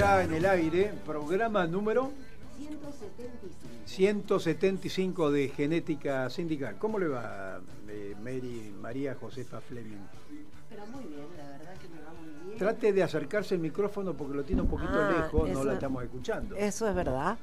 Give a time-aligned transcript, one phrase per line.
[0.00, 2.10] ya en el aire, programa número
[3.84, 6.76] 175 de Genética Sindical.
[6.78, 9.98] ¿Cómo le va, eh, Mary, María Josefa Fleming?
[10.70, 12.58] Pero muy bien, la verdad que me va muy bien.
[12.58, 16.02] Trate de acercarse el micrófono porque lo tiene un poquito Ah, lejos, no la estamos
[16.02, 16.56] escuchando.
[16.56, 17.36] Eso es verdad.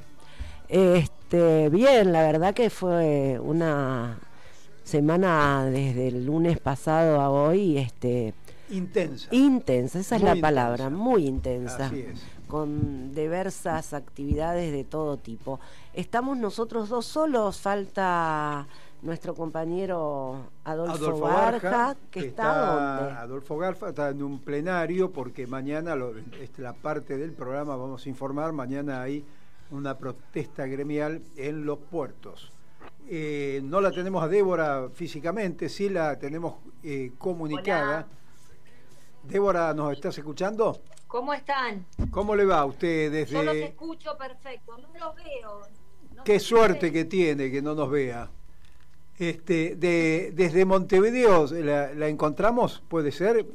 [0.68, 4.18] Este, bien, la verdad que fue una
[4.84, 8.34] semana desde el lunes pasado a hoy, este,
[8.72, 9.28] Intensa.
[9.32, 11.04] intensa, esa es la palabra, intensa.
[11.04, 11.86] muy intensa.
[11.86, 12.20] Así es.
[12.48, 15.60] Con diversas actividades de todo tipo.
[15.94, 18.68] Estamos nosotros dos solos, falta
[19.02, 23.22] nuestro compañero Adolfo, Barja, que está.
[23.22, 28.06] Adolfo Garfa está en un plenario porque mañana, lo, es la parte del programa, vamos
[28.06, 29.24] a informar, mañana hay
[29.72, 32.52] una protesta gremial en los puertos.
[33.10, 37.98] Eh, no la tenemos a Débora físicamente, sí la tenemos eh, comunicada.
[38.00, 38.08] Hola.
[39.24, 40.82] Débora, ¿nos estás escuchando?
[41.08, 41.86] ¿Cómo están?
[42.12, 43.68] ¿Cómo le va a usted Yo los desde...
[43.70, 45.62] escucho perfecto, no los veo.
[46.16, 48.30] No Qué suerte que tiene que no nos vea.
[49.18, 52.84] Este, de, desde Montevideo, ¿la, la encontramos?
[52.88, 53.46] ¿Puede ser?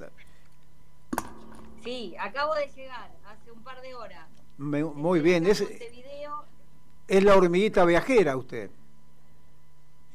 [1.84, 4.26] Sí, acabo de llegar, hace un par de horas.
[4.58, 6.44] Me- muy Estoy bien, es, Montevideo.
[7.08, 8.70] es la hormiguita viajera usted.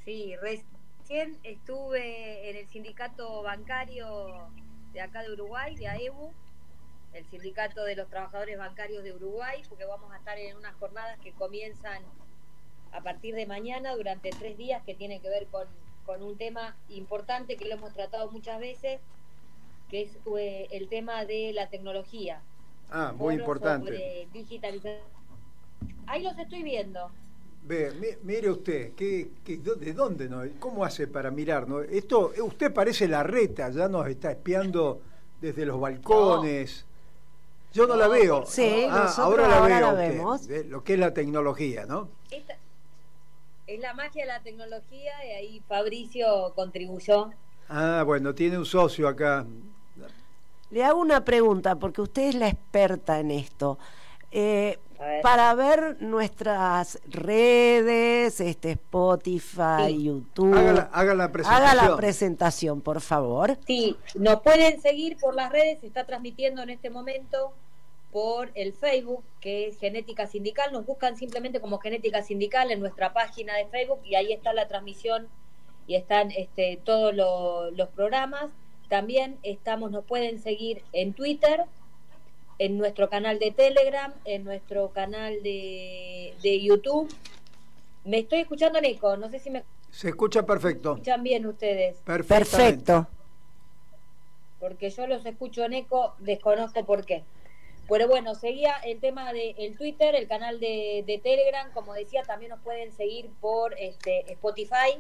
[0.06, 4.50] Sí, recién estuve en el sindicato bancario
[4.94, 6.32] de acá de Uruguay, de AEBU,
[7.14, 11.18] el sindicato de los trabajadores bancarios de Uruguay, porque vamos a estar en unas jornadas
[11.20, 12.04] que comienzan
[12.92, 15.68] a partir de mañana durante tres días que tiene que ver con,
[16.06, 19.00] con un tema importante que lo hemos tratado muchas veces,
[19.90, 22.42] que es eh, el tema de la tecnología.
[22.90, 24.28] Ah, muy importante.
[24.34, 25.02] digitalización.
[26.06, 27.12] Ahí los estoy viendo.
[27.64, 30.42] Ve, mi- mire usted, ¿qué, qué- ¿de dónde no?
[30.60, 31.68] ¿Cómo hace para mirar?
[31.68, 31.82] no?
[31.82, 35.02] Esto, eh, usted parece la reta, ya nos está espiando
[35.42, 36.86] desde los balcones.
[37.74, 38.46] Yo no, la veo.
[38.46, 39.80] Sí, Ah, nosotros ahora la ahora veo.
[39.82, 39.94] la a
[40.36, 40.70] usted, vemos.
[40.70, 42.10] lo que es la tecnología, ¿no?
[42.32, 42.56] Esta
[43.68, 47.30] es la magia de la tecnología y ahí Fabricio contribuyó.
[47.70, 49.46] Ah, bueno, tiene un socio acá.
[50.70, 53.78] Le hago una pregunta, porque usted es la experta en esto.
[54.32, 55.22] Eh, ver.
[55.22, 60.04] para ver nuestras redes, este Spotify, Sí.
[60.04, 61.70] YouTube, Haga la, haga la presentación.
[61.70, 63.58] haga la presentación, por favor.
[63.68, 67.54] Sí, nos pueden seguir por las redes, se está transmitiendo en este momento
[68.12, 70.72] por el Facebook, que es Genética Sindical.
[70.72, 74.68] Nos buscan simplemente como Genética Sindical en nuestra página de Facebook y ahí está la
[74.68, 75.28] transmisión
[75.88, 78.46] y están este, todos lo- los programas.
[78.90, 81.66] También estamos, nos pueden seguir en Twitter,
[82.60, 87.14] en nuestro canal de Telegram, en nuestro canal de, de YouTube.
[88.04, 90.94] Me estoy escuchando en eco, no sé si me Se escucha perfecto.
[90.94, 91.98] escuchan bien ustedes.
[92.06, 93.08] Perfecto.
[94.60, 97.24] porque yo los escucho en eco, desconozco por qué.
[97.88, 102.24] Pero bueno, seguía el tema del el Twitter, el canal de, de Telegram, como decía,
[102.24, 105.00] también nos pueden seguir por este, Spotify,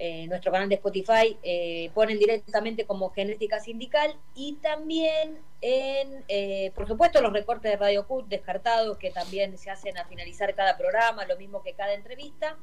[0.00, 6.70] eh, nuestro canal de Spotify, eh, ponen directamente como Genética Sindical y también en, eh,
[6.76, 10.76] por supuesto, los recortes de Radio CUT descartados que también se hacen a finalizar cada
[10.76, 12.56] programa, lo mismo que cada entrevista.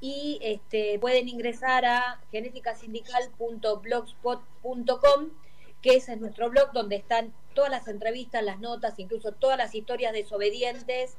[0.00, 5.28] Y este, pueden ingresar a genéticasindical.blogspot.com,
[5.80, 9.74] que ese es nuestro blog donde están todas las entrevistas, las notas, incluso todas las
[9.74, 11.16] historias desobedientes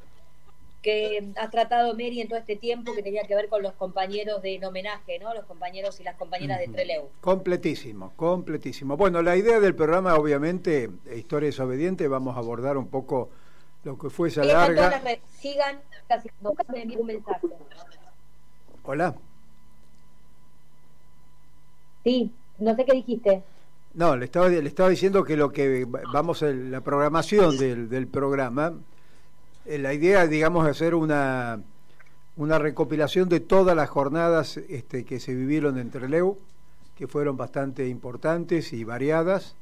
[0.82, 4.42] que ha tratado Mary en todo este tiempo que tenía que ver con los compañeros
[4.42, 5.34] de en homenaje, ¿no?
[5.34, 6.74] Los compañeros y las compañeras de Ujú.
[6.74, 7.10] Treleu.
[7.20, 8.96] Completísimo, completísimo.
[8.96, 13.30] Bueno, la idea del programa, obviamente, Historia Desobediente, vamos a abordar un poco
[13.84, 15.00] lo que fue esa las larga.
[15.00, 15.20] redes.
[15.40, 17.48] Sigan, casi, me un mensaje.
[18.84, 19.16] Hola.
[22.04, 23.44] Sí, no sé qué dijiste.
[23.94, 28.08] No, le estaba, le estaba diciendo que lo que vamos a la programación del, del
[28.08, 28.74] programa,
[29.78, 31.62] la idea, digamos, es hacer una,
[32.38, 36.38] una recopilación de todas las jornadas este, que se vivieron en Treleu,
[36.98, 39.56] que fueron bastante importantes y variadas.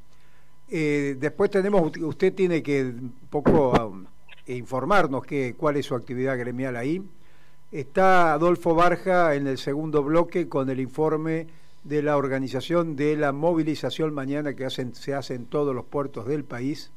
[0.70, 4.06] Eh, después tenemos, usted tiene que un poco um,
[4.48, 7.02] informarnos que, cuál es su actividad gremial ahí.
[7.72, 11.48] Está Adolfo Barja en el segundo bloque con el informe
[11.84, 16.28] de la organización de la movilización mañana que hacen, se hace en todos los puertos
[16.28, 16.92] del país.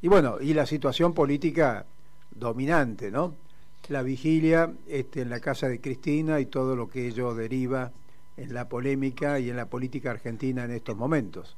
[0.00, 1.86] Y bueno, y la situación política
[2.38, 3.34] dominante, ¿no?
[3.88, 7.90] La vigilia este, en la casa de Cristina y todo lo que ello deriva
[8.36, 11.56] en la polémica y en la política argentina en estos momentos.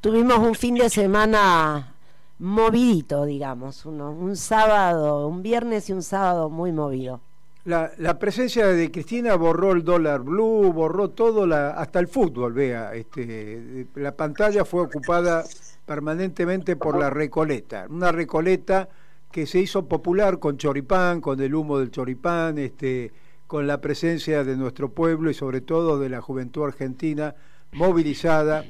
[0.00, 1.94] Tuvimos un fin de semana
[2.38, 7.20] movidito, digamos, uno, un sábado, un viernes y un sábado muy movido.
[7.64, 12.52] La, la presencia de Cristina borró el dólar blue, borró todo, la, hasta el fútbol,
[12.52, 12.92] vea.
[12.94, 15.44] Este, la pantalla fue ocupada
[15.86, 18.88] permanentemente por la Recoleta, una Recoleta
[19.32, 23.10] que se hizo popular con choripán, con el humo del choripán, este,
[23.46, 27.34] con la presencia de nuestro pueblo y sobre todo de la juventud argentina
[27.72, 28.64] movilizada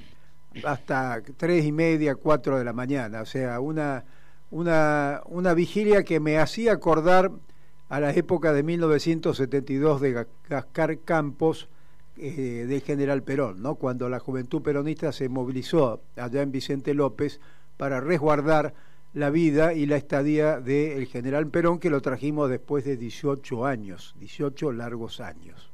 [0.65, 4.05] hasta tres y media, cuatro de la mañana, o sea, una,
[4.51, 7.31] una, una vigilia que me hacía acordar
[7.89, 11.69] a la época de 1972 de Gascar Campos,
[12.17, 13.75] eh, del general Perón, ¿no?
[13.77, 17.41] cuando la juventud peronista se movilizó allá en Vicente López
[17.79, 18.75] para resguardar
[19.15, 24.15] la vida y la estadía del general Perón, que lo trajimos después de 18 años,
[24.19, 25.71] 18 largos años.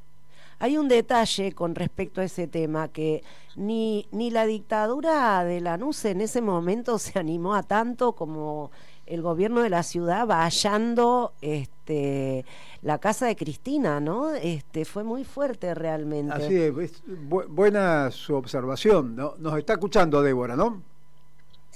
[0.61, 3.23] Hay un detalle con respecto a ese tema, que
[3.55, 8.73] ni, ni la dictadura de Lanús en ese momento se animó a tanto como
[9.07, 12.45] el gobierno de la ciudad vallando este,
[12.83, 14.35] la casa de Cristina, ¿no?
[14.35, 16.35] Este, fue muy fuerte realmente.
[16.35, 19.35] Así es, buena su observación, ¿no?
[19.39, 20.83] Nos está escuchando Débora, ¿no?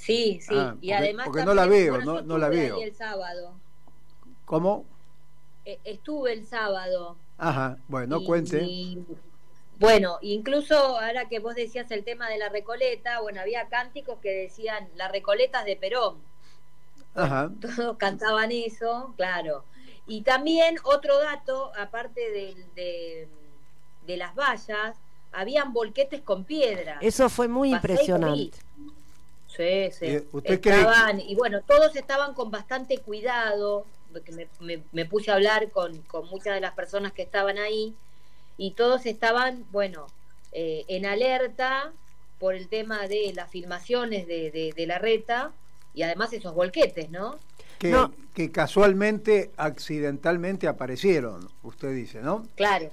[0.02, 2.82] Sí, sí, ah, y además porque no la veo, no, no la veo.
[2.82, 3.54] el sábado.
[4.44, 4.84] ¿Cómo?
[5.64, 7.16] E, estuve el sábado.
[7.38, 8.66] Ajá, bueno, cuente.
[9.78, 14.30] bueno, incluso ahora que vos decías el tema de la Recoleta, bueno, había cánticos que
[14.30, 16.16] decían la Recoleta es de Perón.
[17.60, 19.64] Todos cantaban eso, claro.
[20.08, 22.20] Y también otro dato, aparte
[22.74, 23.28] de,
[24.04, 24.96] de, las vallas,
[25.30, 26.98] habían volquetes con piedra.
[27.00, 28.58] Eso fue muy impresionante.
[29.56, 30.22] Sí, sí.
[30.44, 34.48] estaban, y bueno, todos estaban con bastante cuidado, porque
[34.92, 37.94] me, puse a hablar con, con, muchas de las personas que estaban ahí,
[38.56, 40.06] y todos estaban, bueno,
[40.52, 41.92] eh, en alerta
[42.38, 45.52] por el tema de las filmaciones de, de la reta,
[45.94, 47.38] y además esos volquetes, ¿no?
[48.34, 52.46] Que, casualmente, accidentalmente aparecieron, usted dice, ¿no?
[52.54, 52.90] Claro.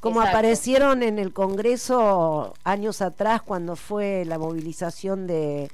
[0.00, 5.70] Como aparecieron en el Congreso años atrás cuando fue la movilización de,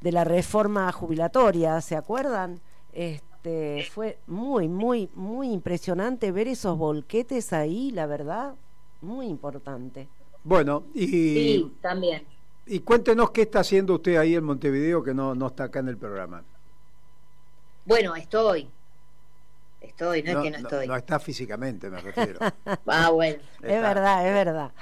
[0.00, 2.60] de la reforma jubilatoria, ¿se acuerdan?
[2.92, 8.54] Este, fue muy, muy, muy impresionante ver esos volquetes ahí, la verdad,
[9.00, 10.08] muy importante.
[10.42, 11.06] Bueno, y...
[11.06, 12.22] Sí, también.
[12.66, 15.88] Y cuéntenos qué está haciendo usted ahí en Montevideo que no, no está acá en
[15.88, 16.42] el programa.
[17.84, 18.70] Bueno, estoy.
[19.80, 20.86] Estoy, no, es que no, estoy.
[20.86, 22.40] No está físicamente, me refiero.
[22.86, 23.38] ah, bueno.
[23.62, 24.72] Es verdad, es verdad.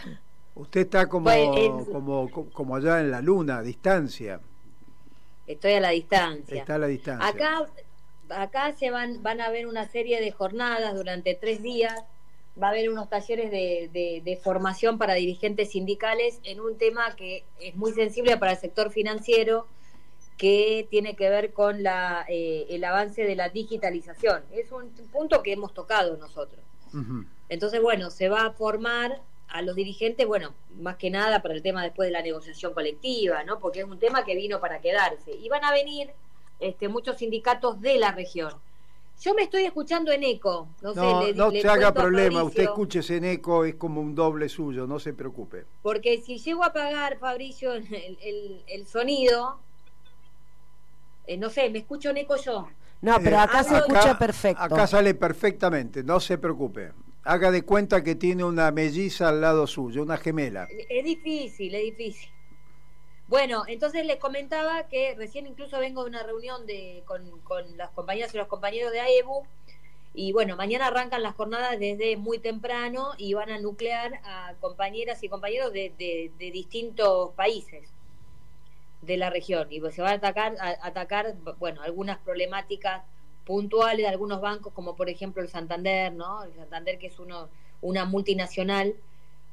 [0.54, 1.30] Usted está como,
[1.90, 4.40] como, como allá en la luna, a distancia.
[5.52, 6.60] Estoy a la distancia.
[6.60, 7.26] Está a la distancia.
[7.26, 7.66] Acá,
[8.30, 12.02] acá se van, van a haber una serie de jornadas durante tres días
[12.60, 17.76] va a haber unos talleres de, formación para dirigentes sindicales en un tema que es
[17.76, 19.66] muy sensible para el sector financiero,
[20.36, 24.42] que tiene que ver con la, eh, el avance de la digitalización.
[24.50, 26.60] Es un punto que hemos tocado nosotros.
[27.48, 29.22] Entonces, bueno, se va a formar
[29.52, 33.44] a los dirigentes, bueno, más que nada para el tema después de la negociación colectiva,
[33.44, 33.58] ¿no?
[33.58, 35.32] Porque es un tema que vino para quedarse.
[35.32, 36.10] Y van a venir
[36.58, 38.52] este, muchos sindicatos de la región.
[39.20, 40.68] Yo me estoy escuchando en eco.
[40.80, 44.86] No, no, no se haga problema, usted escúchese en eco, es como un doble suyo,
[44.86, 45.64] no se preocupe.
[45.82, 49.58] Porque si llego a apagar, Fabricio, el, el, sonido,
[51.26, 52.68] eh, no sé, me escucho en eco yo.
[53.02, 54.62] No, pero acá eh, se escucha perfecto.
[54.62, 56.92] Acá sale perfectamente, no se preocupe.
[57.24, 60.68] Haga de cuenta que tiene una melliza al lado suyo, una gemela.
[60.88, 62.30] Es difícil, es difícil.
[63.28, 67.22] Bueno, entonces les comentaba que recién incluso vengo de una reunión de, con,
[67.78, 69.46] las compañeras y los compañeros de AEBU
[70.14, 75.22] y bueno, mañana arrancan las jornadas desde muy temprano y van a nuclear a compañeras
[75.22, 77.88] y compañeros de, distintos países
[79.00, 83.02] de la región y pues se van a atacar, a, atacar bueno, algunas problemáticas
[83.44, 86.44] puntuales de algunos bancos como por ejemplo el Santander, ¿no?
[86.44, 87.48] El Santander que es uno,
[87.80, 88.94] una multinacional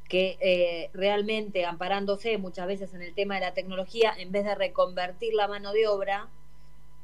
[0.09, 4.55] que eh, realmente amparándose muchas veces en el tema de la tecnología, en vez de
[4.55, 6.27] reconvertir la mano de obra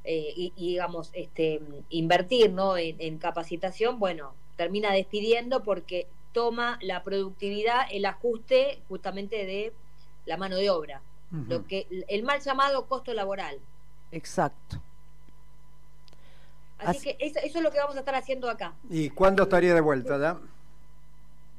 [0.04, 2.77] eh, y, digamos, este, invertir ¿no?
[2.77, 9.72] en, capacitación, bueno, termina despidiendo porque toma la productividad, el ajuste justamente de
[10.25, 11.01] la mano de obra,
[11.48, 13.60] lo que el mal llamado costo laboral.
[14.12, 14.82] Exacto.
[16.86, 18.74] Así, que eso, es lo que vamos a estar haciendo acá.
[18.89, 20.38] ¿Y cuándo estaría de vuelta ya?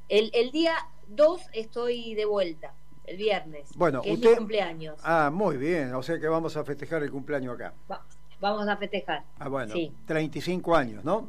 [0.08, 0.76] El, el día
[1.08, 2.72] Dos, estoy de vuelta,
[3.04, 3.68] el viernes.
[3.76, 4.98] Bueno, que es mi cumpleaños.
[5.02, 7.74] Ah, muy bien, o sea que vamos a festejar el cumpleaños acá.
[8.40, 9.22] vamos a festejar.
[9.38, 9.92] Ah, bueno, sí.
[10.06, 11.28] 35 años, ¿no?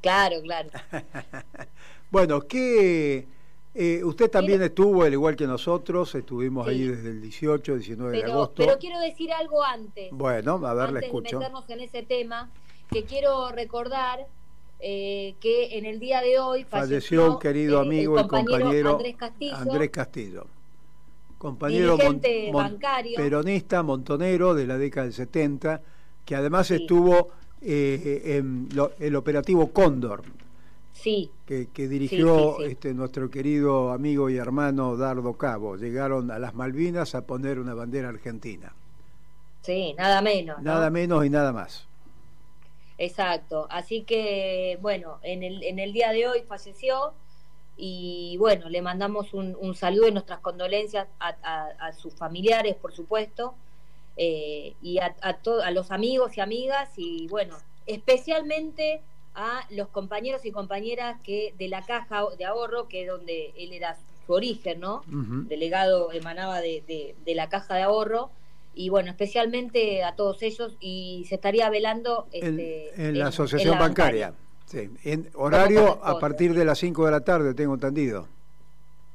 [0.00, 0.70] Claro, claro.
[2.10, 3.28] bueno, ¿qué...?
[3.74, 8.24] Eh, usted también estuvo, al igual que nosotros, estuvimos ahí desde el 18, 19 de
[8.24, 8.54] agosto.
[8.56, 10.10] Pero quiero decir algo antes.
[10.12, 11.38] Bueno, a ver, le escucho.
[11.38, 12.50] De meternos en ese tema,
[12.92, 14.26] que quiero recordar
[14.78, 19.56] eh, que en el día de hoy falleció, un querido amigo y compañero Andrés Castillo.
[19.56, 20.46] Andrés Castillo.
[21.38, 21.96] compañero
[22.52, 23.16] bancario.
[23.16, 25.80] peronista, montonero de la década del 70,
[26.24, 27.30] que además estuvo
[27.60, 28.68] eh, en
[28.98, 30.22] el operativo Cóndor.
[30.92, 31.30] Sí.
[31.46, 35.76] Que, dirigió este, nuestro querido amigo y hermano Dardo Cabo.
[35.76, 38.72] Llegaron a las Malvinas a poner una bandera argentina.
[39.62, 40.60] Sí, nada menos.
[40.62, 41.88] Nada menos y nada más.
[43.02, 43.66] Exacto.
[43.68, 47.14] Así que, bueno, en el, en el día de hoy falleció
[47.76, 53.54] y bueno, le mandamos un, saludo y nuestras condolencias a, sus familiares, por supuesto,
[54.16, 57.56] eh, y a, a los amigos y amigas, y bueno,
[57.86, 59.02] especialmente
[59.34, 63.72] a los compañeros y compañeras que de la caja de ahorro, que es donde él
[63.72, 65.02] era su origen, ¿no?
[65.08, 68.30] Delegado emanaba de, de, la caja de ahorro,
[68.74, 74.34] y bueno, especialmente a todos ellos, y se estaría velando este, en, la asociación bancaria.
[74.66, 78.26] Sí, en horario a partir de las 5 de la tarde, tengo entendido.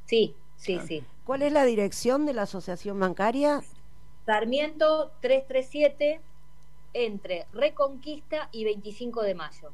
[0.06, 1.04] Sí, sí, sí.
[1.26, 3.62] ¿Cuál es la dirección de la asociación bancaria?
[4.26, 6.22] Sarmiento 337
[6.94, 9.72] entre Reconquista y 25 de mayo.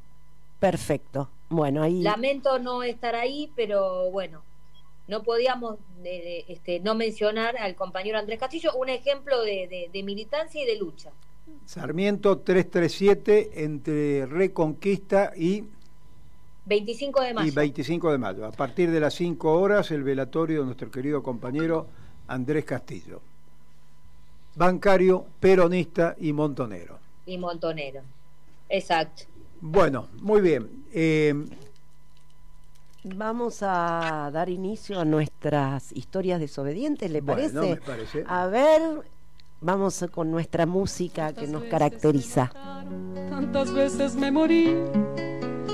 [0.60, 1.30] Perfecto.
[1.50, 2.02] Bueno, ahí.
[2.02, 4.42] Lamento no estar ahí, pero bueno,
[5.07, 10.77] no podíamos este, no mencionar al compañero Andrés Castillo, un ejemplo de militancia y de
[10.77, 11.12] lucha.
[11.65, 15.63] Sarmiento 337 entre Reconquista y
[16.65, 17.48] 25 de mayo.
[17.48, 18.45] Y 25 de mayo.
[18.45, 21.88] A partir de las 5 horas, el velatorio de nuestro querido compañero
[22.27, 23.22] Andrés Castillo.
[24.55, 27.00] Bancario, peronista y montonero.
[27.25, 28.01] Y montonero.
[28.69, 29.24] Exacto.
[29.62, 30.86] Bueno, muy bien.
[30.93, 31.33] Eh,
[33.05, 37.60] Vamos a dar inicio a nuestras historias desobedientes, ¿le parece?
[37.60, 38.24] me parece.
[38.27, 39.03] A ver,
[39.65, 42.51] Vamos con nuestra música que nos caracteriza.
[43.29, 44.75] Tantas veces me morí,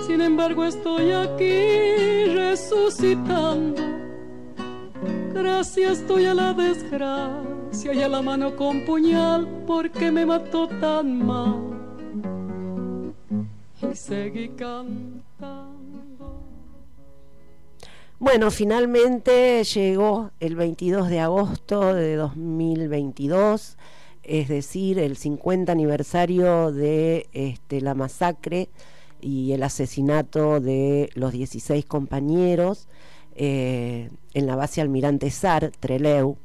[0.06, 3.82] sin embargo estoy aquí resucitando.
[5.34, 11.26] Gracias estoy a la desgracia y a la mano con puñal porque me mató tan
[11.26, 11.72] mal.
[13.82, 15.79] Y seguí cantando.
[18.22, 23.78] Bueno, finalmente llegó el 22 de agosto de 2022,
[24.24, 28.68] es decir, el 50 aniversario de este, la masacre
[29.22, 32.90] y el asesinato de los 16 compañeros
[33.36, 36.38] eh, en la base Almirante Sar, Treleu.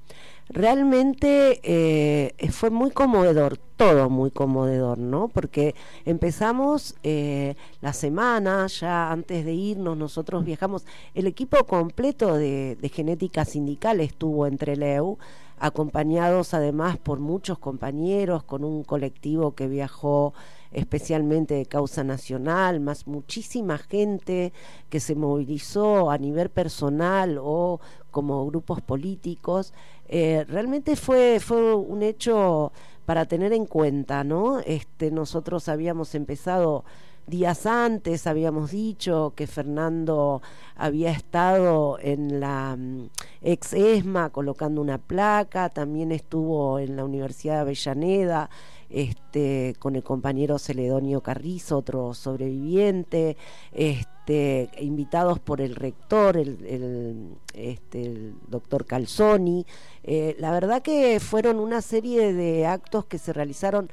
[0.50, 5.28] Realmente eh, fue muy conmovedor, todo muy conmovedor, ¿no?
[5.28, 5.74] Porque
[6.04, 10.84] empezamos eh, la semana, ya antes de irnos, nosotros viajamos,
[11.14, 15.18] el equipo completo de, genética sindical estuvo entre Trelew,
[15.58, 20.34] acompañados además por muchos compañeros, con un colectivo que viajó
[20.72, 24.52] especialmente de causa nacional, más muchísima gente
[24.90, 29.72] que se movilizó a nivel personal o como grupos políticos.
[30.08, 32.72] Eh, realmente fue, fue un hecho
[33.04, 34.60] para tener en cuenta, ¿no?
[34.60, 36.84] Este, nosotros habíamos empezado
[37.26, 40.42] días antes, habíamos dicho que Fernando
[40.76, 43.08] había estado en la mm,
[43.42, 48.50] ex ESMA colocando una placa, también estuvo en la Universidad de Avellaneda
[48.90, 53.36] este, con el compañero Celedonio Carrizo, otro sobreviviente,
[53.72, 59.66] este, invitados por el rector, el, este, doctor Calzoni.
[60.02, 63.90] Eh, la verdad que fueron una serie de actos que se realizaron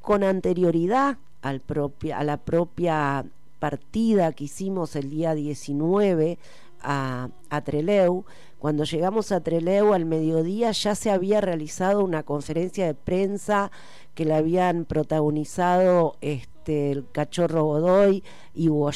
[0.00, 1.62] con anterioridad al
[2.14, 3.24] a la propia
[3.58, 6.38] partida que hicimos el día 19
[6.82, 8.24] a, a Treleu.
[8.58, 13.70] Cuando llegamos a Treleu al mediodía ya se había realizado una conferencia de prensa
[14.14, 18.22] que la habían protagonizado este, el Cachorro Godoy
[18.54, 18.90] y Hugo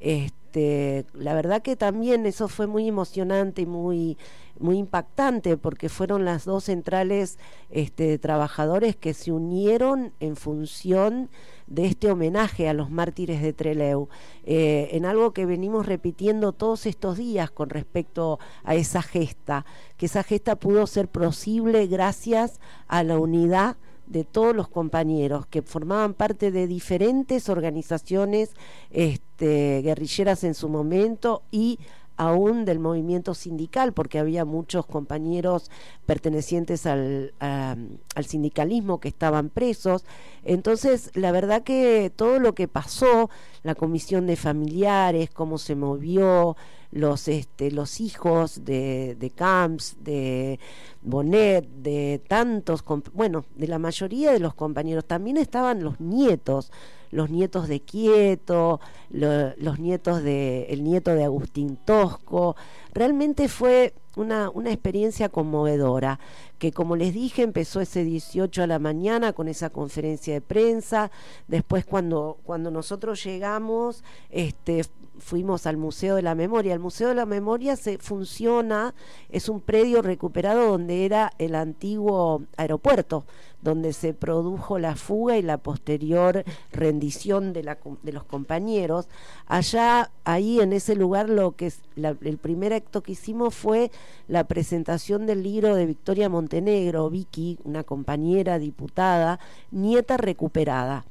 [0.00, 4.18] Este, la verdad que también eso fue muy emocionante y muy,
[4.58, 7.38] muy impactante porque fueron las dos centrales
[7.70, 11.30] este, trabajadores que se unieron en función
[11.66, 14.08] de este homenaje a los mártires de Treleu,
[14.44, 20.06] eh, en algo que venimos repitiendo todos estos días con respecto a esa gesta, que
[20.06, 23.76] esa gesta pudo ser posible gracias a la unidad
[24.08, 28.50] de todos los compañeros que formaban parte de diferentes organizaciones
[28.90, 31.78] este, guerrilleras en su momento y
[32.16, 35.70] aún del movimiento sindical, porque había muchos compañeros
[36.04, 40.04] pertenecientes al, al, sindicalismo que estaban presos.
[40.42, 43.30] Entonces, la verdad que todo lo que pasó,
[43.62, 46.56] la comisión de familiares, cómo se movió,
[46.90, 50.58] los, este, los hijos de, de Camps, de
[51.02, 56.72] Bonet, de tantos, bueno, de la mayoría de los compañeros, también estaban los nietos,
[57.10, 62.56] los nietos de Quieto, los nietos de, el nieto de Agustín Tosco.
[62.92, 66.18] Realmente fue una, una experiencia conmovedora,
[66.58, 71.10] que como les dije empezó ese 18 a la mañana con esa conferencia de prensa,
[71.46, 74.84] después cuando, cuando nosotros llegamos, este,
[75.18, 76.74] fuimos al Museo de la Memoria.
[76.74, 78.94] El Museo de la Memoria se funciona,
[79.28, 83.24] es un predio recuperado donde era el antiguo aeropuerto,
[83.60, 89.08] donde se produjo la fuga y la posterior rendición de, la, de los compañeros.
[89.46, 93.90] Allá, ahí en ese lugar, lo que es el primer acto que hicimos fue
[94.28, 101.04] la presentación del libro de Victoria Montenegro, Vicky, una compañera diputada, nieta recuperada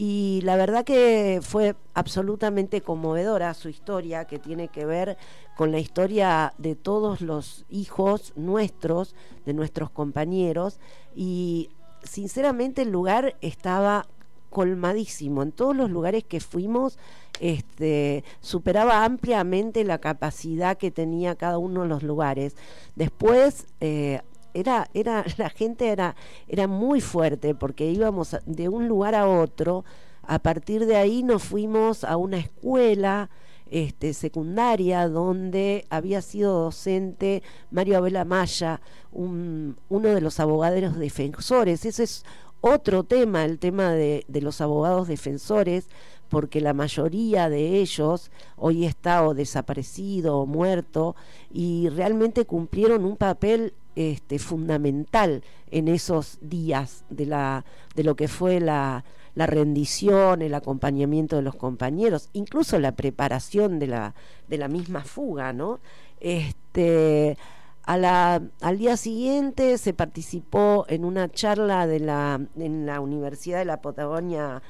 [0.00, 5.18] y la verdad que fue absolutamente conmovedora su historia, que tiene que ver
[5.56, 10.78] con la historia de todos los hijos nuestros, de nuestros compañeros,
[11.16, 11.70] y
[12.04, 14.06] sinceramente el lugar estaba
[14.50, 15.42] colmadísimo.
[15.42, 16.96] En todos los lugares que fuimos,
[17.40, 22.54] este, superaba ampliamente la capacidad que tenía cada uno de los lugares.
[22.94, 24.20] Después, eh,
[24.54, 29.84] era, era, la gente era, era muy fuerte porque íbamos de un lugar a otro.
[30.22, 33.30] A partir de ahí nos fuimos a una escuela
[33.70, 38.80] este, secundaria donde había sido docente Mario Abela Maya,
[39.12, 41.84] un, uno de los abogados defensores.
[41.84, 42.24] Ese es
[42.60, 45.88] otro tema, el tema de, de los abogados defensores,
[46.28, 51.16] porque la mayoría de ellos hoy está o desaparecido o muerto
[51.52, 58.28] y realmente cumplieron un papel este, fundamental en esos días de, la, de lo que
[58.28, 59.04] fue la,
[59.34, 64.14] la rendición, el acompañamiento de los compañeros, incluso la preparación de la,
[64.48, 65.80] de la misma fuga, ¿no?
[66.20, 67.36] Este,
[67.84, 73.80] al día siguiente se participó en una charla de la, en la Universidad de la
[73.80, 74.60] Patagonia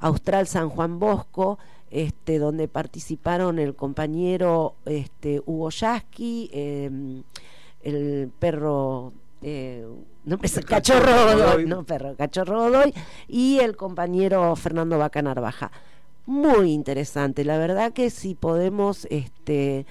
[0.00, 1.58] Austral San Juan Bosco,
[1.90, 7.22] este, donde participaron el compañero este, Hugo Yasky, em,
[7.82, 9.86] el perro eh,
[10.24, 12.92] no cachorro no perro, cachorro Godoy
[13.26, 15.72] y el compañero Fernando Bacanar Baja.
[16.26, 19.86] Muy interesante, la verdad que si podemos este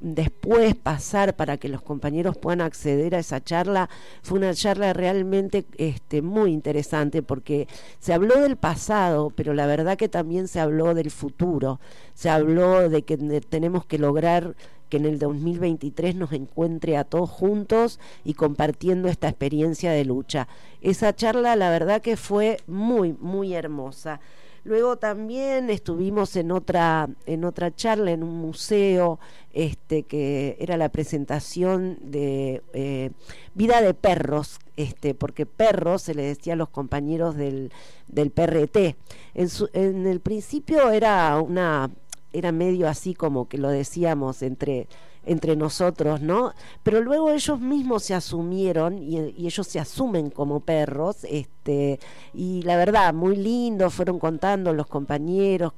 [0.00, 3.88] después pasar para que los compañeros puedan acceder a esa charla.
[4.22, 9.96] Fue una charla realmente este, muy interesante porque se habló del pasado, pero la verdad
[9.96, 11.80] que también se habló del futuro.
[12.14, 14.54] Se habló de que tenemos que lograr
[14.88, 20.48] que en el 2023 nos encuentre a todos juntos y compartiendo esta experiencia de lucha.
[20.80, 24.20] Esa charla la verdad que fue muy, muy hermosa.
[24.64, 29.20] Luego también estuvimos en otra, en otra charla en un museo,
[29.52, 33.10] este, que era la presentación de eh,
[33.54, 37.72] vida de perros, este, porque perros se le decía a los compañeros del,
[38.08, 38.96] del PRT.
[39.34, 41.90] En, en el principio era una,
[42.32, 44.88] era medio así como que lo decíamos entre
[45.26, 46.52] entre nosotros, ¿no?
[46.82, 52.00] Pero luego ellos mismos se asumieron y, ellos se asumen como perros, este,
[52.32, 55.72] y la verdad, muy lindo, fueron contando los compañeros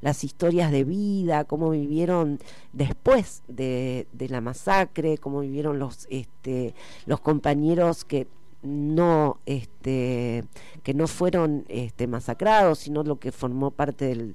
[0.00, 2.38] las historias de vida, cómo vivieron
[2.72, 6.74] después de, de la masacre, cómo vivieron los, este,
[7.06, 8.26] los compañeros que
[8.62, 10.44] no este
[10.82, 14.34] que no fueron este, masacrados sino lo que formó parte del,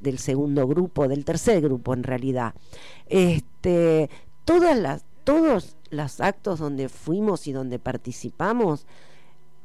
[0.00, 2.54] del, segundo grupo del tercer grupo en realidad
[3.08, 4.10] este
[4.44, 8.86] todas las todos los actos donde fuimos y donde participamos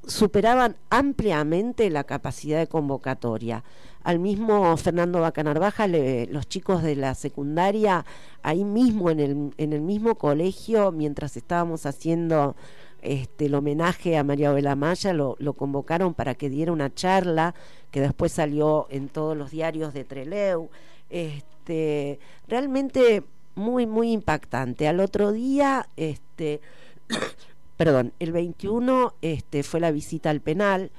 [0.07, 3.63] superaban ampliamente la capacidad de convocatoria.
[4.03, 8.05] Al mismo Fernando Bacanarbaja, los chicos de la secundaria,
[8.41, 12.55] ahí mismo en el, en el mismo colegio, mientras estábamos haciendo
[13.03, 17.53] este, el homenaje a María Abela Maya, lo, convocaron para que diera una charla
[17.91, 20.69] que después salió en todos los diarios de Treleu.
[21.09, 23.23] Este, realmente
[23.55, 24.87] muy, muy impactante.
[24.87, 26.61] Al otro día, este,
[27.77, 30.91] perdón, el 21 este, fue la visita al penal.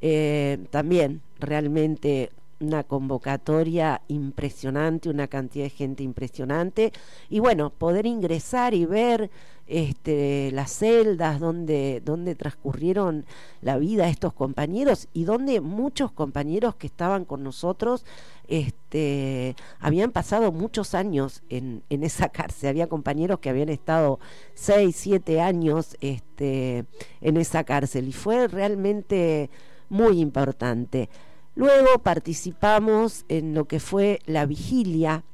[0.00, 2.30] Eh, también realmente
[2.62, 6.92] una convocatoria impresionante, una cantidad de gente impresionante.
[7.28, 9.30] Y bueno, poder ingresar y ver
[9.72, 13.24] este, las celdas donde, donde transcurrieron
[13.62, 18.04] la vida estos compañeros y donde muchos compañeros que estaban con nosotros
[18.48, 22.68] este, habían pasado muchos años en, en esa cárcel.
[22.68, 24.20] Había compañeros que habían estado
[24.52, 26.84] seis, siete años este,
[27.22, 29.48] en esa cárcel y fue realmente
[29.88, 31.08] muy importante.
[31.54, 35.24] Luego participamos en lo que fue la vigilia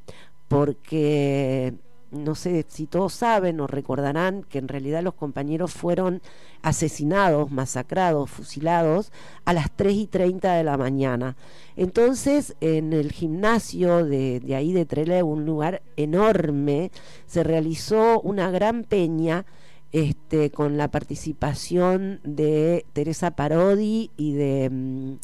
[0.47, 1.75] porque
[2.11, 6.23] no sé si todos saben o recordarán que en realidad los compañeros fueron
[6.63, 9.13] asesinados, masacrados, fusilados
[9.45, 11.37] a las 3 y 30 de la mañana.
[11.77, 16.91] Entonces, en el gimnasio de, ahí de Trelew, un lugar enorme,
[17.27, 19.45] se realizó una gran peña
[19.93, 24.71] este, con la participación de Teresa Parodi y de...
[24.71, 25.15] Mm,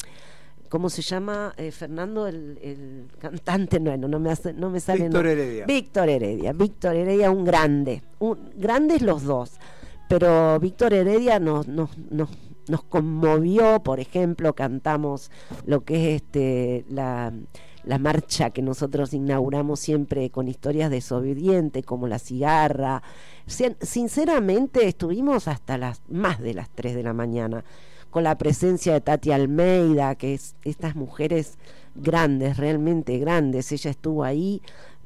[0.69, 1.53] ¿cómo se llama?
[1.57, 5.03] Eh, Fernando, el, cantante, bueno, no me, hace, no me sale.
[5.03, 5.65] Víctor Heredia.
[5.65, 9.53] Víctor Heredia, Víctor Heredia, un grande, un, grandes los dos,
[10.09, 12.29] pero Víctor Heredia nos, nos, nos,
[12.67, 15.31] nos conmovió, por ejemplo, cantamos
[15.65, 17.31] lo que es este la,
[17.85, 23.03] la marcha que nosotros inauguramos siempre con historias desobedientes, como la cigarra.
[23.45, 27.63] Sinceramente estuvimos hasta las más de las 3 de la mañana
[28.15, 31.57] con la presencia de Tati Almeida, que es estas mujeres
[31.95, 33.73] grandes, realmente grandes.
[33.73, 34.61] Ella estuvo ahí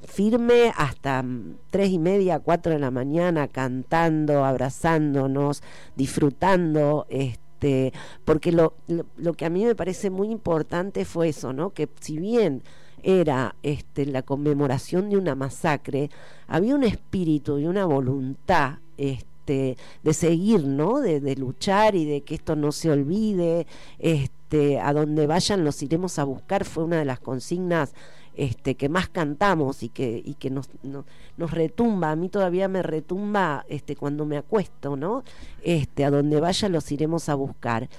[0.06, 5.64] firme hasta mm, tres y media, cuatro de la mañana, cantando, abrazándonos,
[5.96, 7.94] disfrutando, este,
[8.26, 8.76] porque lo,
[9.18, 11.72] lo, que a mí me parece muy importante fue eso, ¿no?
[11.72, 12.62] Que si bien
[13.02, 16.12] era este, la conmemoración de una masacre,
[16.46, 21.00] había un espíritu y una voluntad este, este, de seguir, ¿no?
[21.00, 23.66] De, luchar y de que esto no se olvide,
[23.98, 27.94] este, a donde vayan los iremos a buscar, fue una de las consignas
[28.36, 32.84] este, que más cantamos y que, y que nos, nos retumba, a mí todavía me
[32.84, 35.24] retumba este, cuando me acuesto, ¿no?
[35.64, 37.90] Este, a donde vaya los iremos a buscar.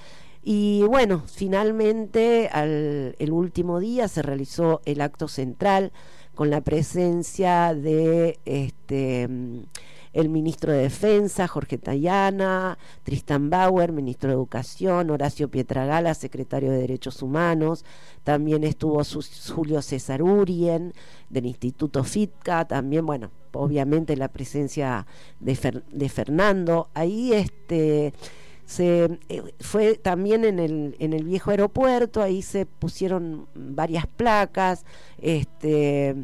[0.42, 5.92] Y bueno, finalmente al, el último día se realizó el acto central
[6.34, 9.28] con la presencia de este
[10.12, 16.78] el ministro de Defensa, Jorge Tayana, Tristan Bauer, ministro de Educación, Horacio Pietragala, secretario de
[16.78, 17.84] Derechos Humanos,
[18.24, 19.02] también estuvo
[19.54, 20.92] Julio César Urien,
[21.28, 25.06] del Instituto FITCA, también, bueno, obviamente la presencia
[25.38, 26.88] de, de Fernando.
[26.94, 28.12] Ahí este
[28.70, 34.84] se eh, fue también en el, en el viejo aeropuerto, ahí se pusieron varias placas,
[35.18, 36.14] este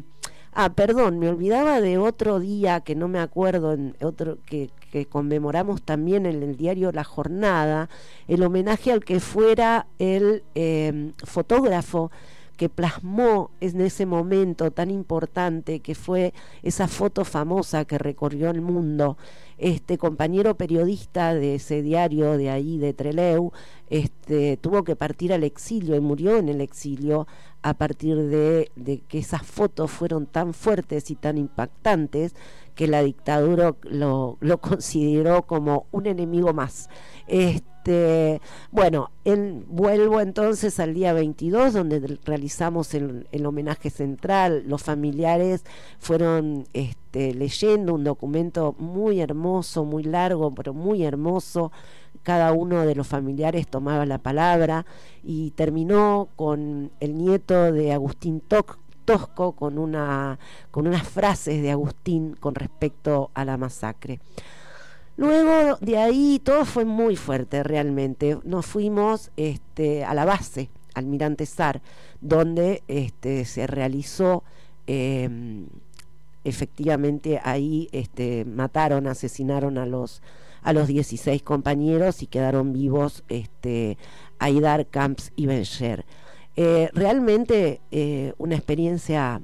[0.59, 4.71] Ah, perdón, me olvidaba de otro día que no me acuerdo, en otro que,
[5.07, 7.89] conmemoramos también en el diario La Jornada,
[8.27, 12.09] el homenaje al que fuera el em, fotógrafo
[12.57, 18.61] que plasmó en ese momento tan importante que fue esa foto famosa que recorrió el
[18.61, 19.17] mundo
[19.57, 23.51] este compañero periodista de ese diario de ahí, de Treleu,
[23.89, 27.27] este, tuvo que partir al exilio y murió en el exilio
[27.63, 28.71] a partir de,
[29.07, 32.35] que esas fotos fueron tan fuertes y tan impactantes
[32.75, 36.89] que la dictadura lo, lo consideró como un enemigo más.
[37.27, 37.76] Este,
[38.71, 39.11] bueno,
[39.67, 44.63] vuelvo entonces al día 22, donde realizamos el, homenaje central.
[44.67, 45.63] Los familiares
[45.99, 51.71] fueron este, leyendo un documento muy hermoso, muy largo, pero muy hermoso.
[52.23, 54.85] Cada uno de los familiares tomaba la palabra
[55.23, 63.31] y terminó con el nieto de Agustín Tosco con unas frases de Agustín con respecto
[63.33, 64.19] a la masacre.
[65.17, 68.37] Luego de ahí todo fue muy fuerte realmente.
[68.43, 71.81] Nos fuimos este, a la base, Almirante Sar,
[72.21, 74.43] donde este, se realizó,
[74.85, 75.65] em,
[76.43, 80.21] efectivamente ahí este, mataron, asesinaron a los,
[80.61, 83.97] a los 16 compañeros y quedaron vivos este,
[84.37, 86.05] Aidar, Camps y Bencher.
[86.55, 89.41] Eh, realmente eh, una experiencia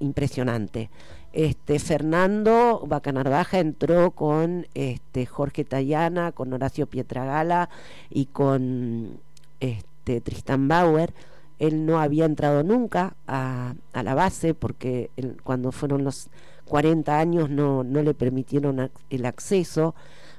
[0.00, 0.90] impresionante.
[1.32, 7.70] Este, Fernando Bacanarvaja entró con este, Jorge Tayana, con Horacio Pietragala
[8.10, 9.20] y con
[9.60, 11.12] este, Tristan Bauer.
[11.60, 15.10] Él no había entrado nunca a, la base porque
[15.44, 16.30] cuando fueron los
[16.64, 19.94] 40 años no, no le permitieron el acceso.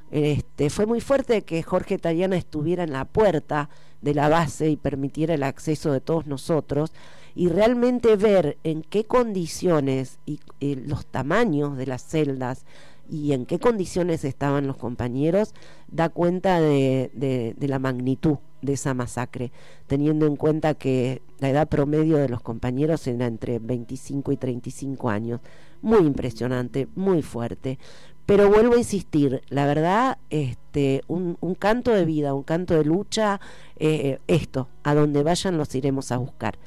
[0.10, 3.69] Este, fue muy fuerte que Jorge Tayana estuviera en la puerta
[4.01, 6.91] de la base y permitiera el acceso de todos nosotros
[7.35, 12.65] y realmente ver en qué condiciones y, los tamaños de las celdas
[13.09, 15.53] y en qué condiciones estaban los compañeros,
[15.89, 19.51] da cuenta de, la magnitud de esa masacre,
[19.87, 25.09] teniendo en cuenta que la edad promedio de los compañeros era entre 25 y 35
[25.09, 25.41] años.
[25.81, 27.79] Muy impresionante, muy fuerte.
[28.27, 33.41] Pero vuelvo a insistir, la verdad, este, un, canto de vida, un canto de lucha,
[33.77, 36.57] eh, esto, a donde vayan los iremos a buscar.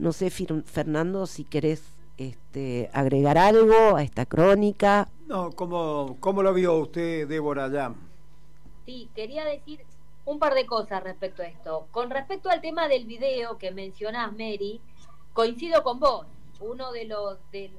[0.00, 1.82] No sé, Fernando, si querés
[2.16, 5.08] este, agregar algo a esta crónica.
[5.26, 7.94] No, ¿cómo, cómo lo vio usted, Débora, ya?
[8.86, 9.84] Sí, quería decir
[10.24, 11.86] un par de cosas respecto a esto.
[11.90, 14.80] Con respecto al tema del video que mencionás, Mary,
[15.34, 16.26] coincido con vos.
[16.60, 17.70] uno de los de,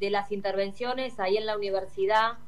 [0.00, 2.38] de, las intervenciones ahí en la universidad,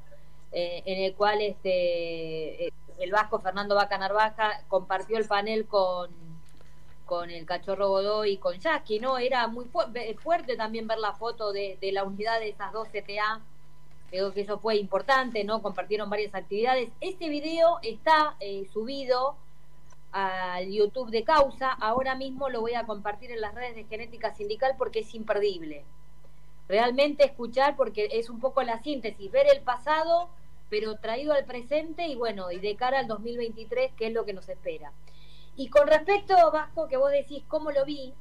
[0.53, 6.28] eh, en el cual este eh, el vasco Fernando Vaca Narvaja compartió el panel con,
[7.09, 9.17] con el cachorro Godó y con Jackie, ¿no?
[9.17, 13.41] Era muy fuerte también ver la foto de, de la unidad de esas dos CTA.
[14.11, 15.63] Creo que eso fue importante, ¿no?
[15.63, 16.91] Compartieron varias actividades.
[17.01, 19.37] Este video está eh, subido
[20.13, 21.73] al YouTube de Causa.
[21.73, 25.85] Ahora mismo lo voy a compartir en las redes de Genética Sindical porque es imperdible.
[26.69, 30.29] Realmente escuchar porque es un poco la síntesis, ver el pasado
[30.71, 34.35] pero traído al presente y bueno, y de cara al 2023, que es lo que
[34.35, 34.93] nos espera.
[35.59, 38.15] Y con respecto, Vasco, que vos decís cómo lo vi,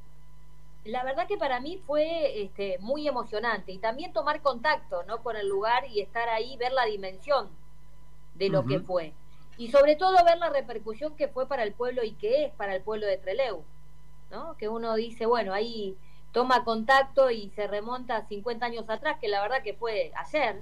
[0.84, 5.22] la verdad que para mí fue este, muy emocionante y también tomar contacto ¿no?
[5.22, 7.48] con el lugar y estar ahí, ver la dimensión
[8.34, 9.14] de lo que fue
[9.56, 12.74] y sobre todo ver la repercusión que fue para el pueblo y que es para
[12.74, 13.62] el pueblo de Treleu,
[14.30, 14.56] ¿no?
[14.56, 15.96] Que uno dice, bueno, ahí
[16.32, 20.60] toma contacto y se remonta 50 años atrás, que la verdad que fue ayer,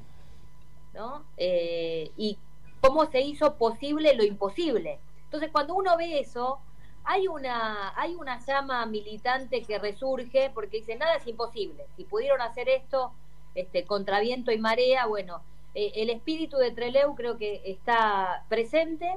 [0.95, 1.25] ¿no?
[1.37, 2.39] Eh, y
[2.81, 4.99] cómo se hizo posible lo imposible.
[5.37, 6.61] Entonces, cuando uno ve eso,
[7.05, 11.85] hay una, hay una llama militante que resurge porque dice, nada es imposible.
[11.95, 13.13] Si pudieron hacer esto
[13.55, 15.43] este, contra viento y marea, bueno,
[15.75, 19.15] eh, el espíritu de Treleu creo que está presente,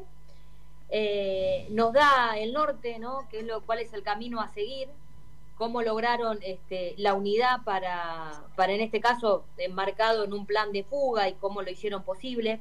[0.89, 3.25] eh, nos da el norte, ¿no?
[3.29, 4.89] Que es lo, cuál es el camino a seguir,
[5.57, 10.83] cómo lograron este, la unidad para, para, en este caso, enmarcado en un plan de
[10.83, 12.59] fuga y cómo lo hicieron posible.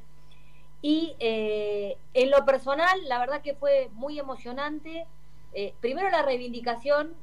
[0.81, 5.05] Y eh, en lo personal, la verdad que fue muy emocionante.
[5.81, 7.13] primero la reivindicación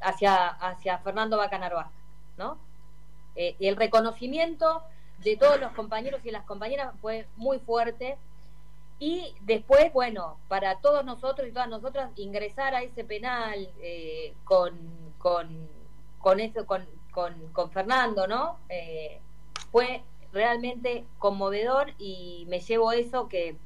[0.00, 1.92] hacia, hacia Fernando Bacanarvaja,
[2.36, 2.58] ¿no?
[3.36, 4.82] el reconocimiento
[5.24, 8.16] de todos los compañeros y las compañeras fue muy fuerte.
[8.98, 14.72] Y después, bueno, para todos nosotros y todas nosotras ingresar a ese penal eh, con,
[15.18, 15.68] con,
[16.18, 18.58] con, eso, con, con, Fernando, ¿no?
[18.68, 19.20] Eh,
[19.72, 20.02] fue
[20.34, 23.56] realmente conmovedor y me llevo eso que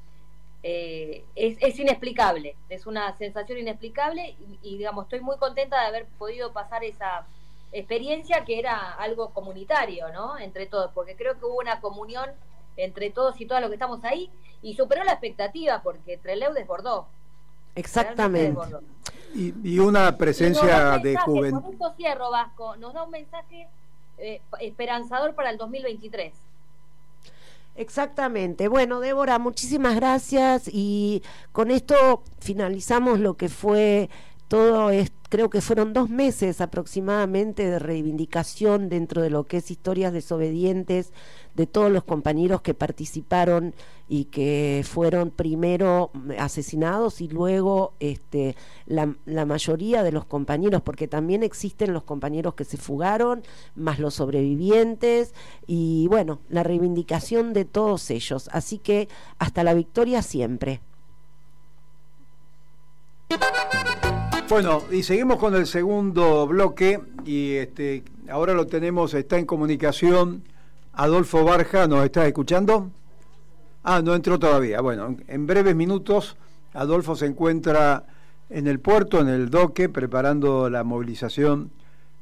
[0.61, 6.05] eh, es, es, inexplicable, es una sensación inexplicable y, digamos, estoy muy contenta de haber
[6.17, 7.25] podido pasar esa
[7.71, 10.37] experiencia que era algo comunitario, ¿no?
[10.37, 12.29] Entre todos, porque creo que hubo una comunión
[12.77, 14.29] entre todos y todas los que estamos ahí
[14.61, 17.07] y superó la expectativa porque Treleu desbordó.
[17.75, 18.59] Exactamente.
[19.33, 21.61] Y, una presencia de juventud.
[21.61, 23.67] Con esto cierro, Vasco, nos da un mensaje
[24.17, 26.33] eh, esperanzador para el 2023.
[27.79, 28.67] Exactamente.
[28.67, 34.09] Bueno, Débora, muchísimas gracias y con esto finalizamos lo que fue
[34.49, 39.71] todo es, creo que fueron dos meses aproximadamente de reivindicación dentro de lo que es
[39.71, 41.13] historias desobedientes
[41.59, 43.75] de todos los compañeros que participaron
[44.07, 49.13] y que fueron primero asesinados y luego este, la,
[49.45, 53.43] mayoría de los compañeros, porque también existen los compañeros que se fugaron,
[53.75, 55.33] más los sobrevivientes
[55.67, 58.49] y bueno, la reivindicación de todos ellos.
[58.53, 60.79] Así que hasta la victoria siempre.
[64.47, 70.45] Bueno, y seguimos con el segundo bloque y este ahora lo tenemos, está en comunicación
[70.99, 72.91] Adolfo Barja, ¿nos está escuchando?
[73.83, 74.81] Ah, no entró todavía.
[74.81, 76.35] Bueno, en breves minutos
[76.73, 78.05] Adolfo se encuentra
[78.49, 81.71] en el puerto, en el doque, preparando la movilización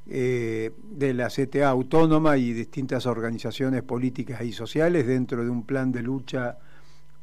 [0.05, 5.91] eh, de la CTA autónoma y distintas organizaciones políticas y sociales dentro de un plan
[5.91, 6.59] de lucha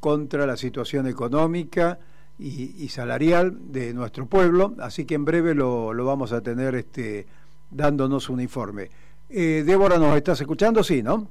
[0.01, 1.99] contra la situación económica
[2.37, 7.27] y, salarial de nuestro pueblo, así que en breve lo, lo vamos a tener este,
[7.71, 8.89] dándonos un informe.
[9.29, 10.83] Eh, Débora, ¿nos estás escuchando?
[10.83, 11.29] Sí, ¿no?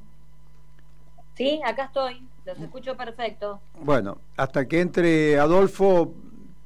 [1.37, 3.61] Sí, acá estoy, los escucho perfecto.
[3.81, 6.15] Bueno, hasta que entre Adolfo,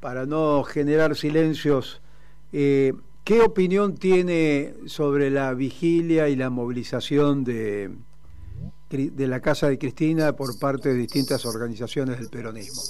[0.01, 2.01] para no generar silencios,
[2.53, 2.93] eh,
[3.25, 7.91] ¿qué opinión tiene sobre la vigilia y la movilización de,
[8.91, 12.83] de la Casa de Cristina por parte de distintas organizaciones del peronismo?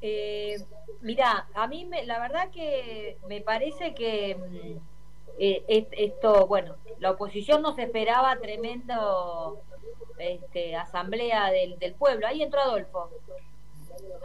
[0.00, 0.56] Eh,
[1.00, 4.78] mira, a mí me, la verdad que me parece que mm,
[5.38, 9.60] eh, esto, bueno, la oposición no se esperaba tremendo
[10.22, 12.26] este, asamblea del, del pueblo.
[12.26, 13.10] Ahí entró Adolfo.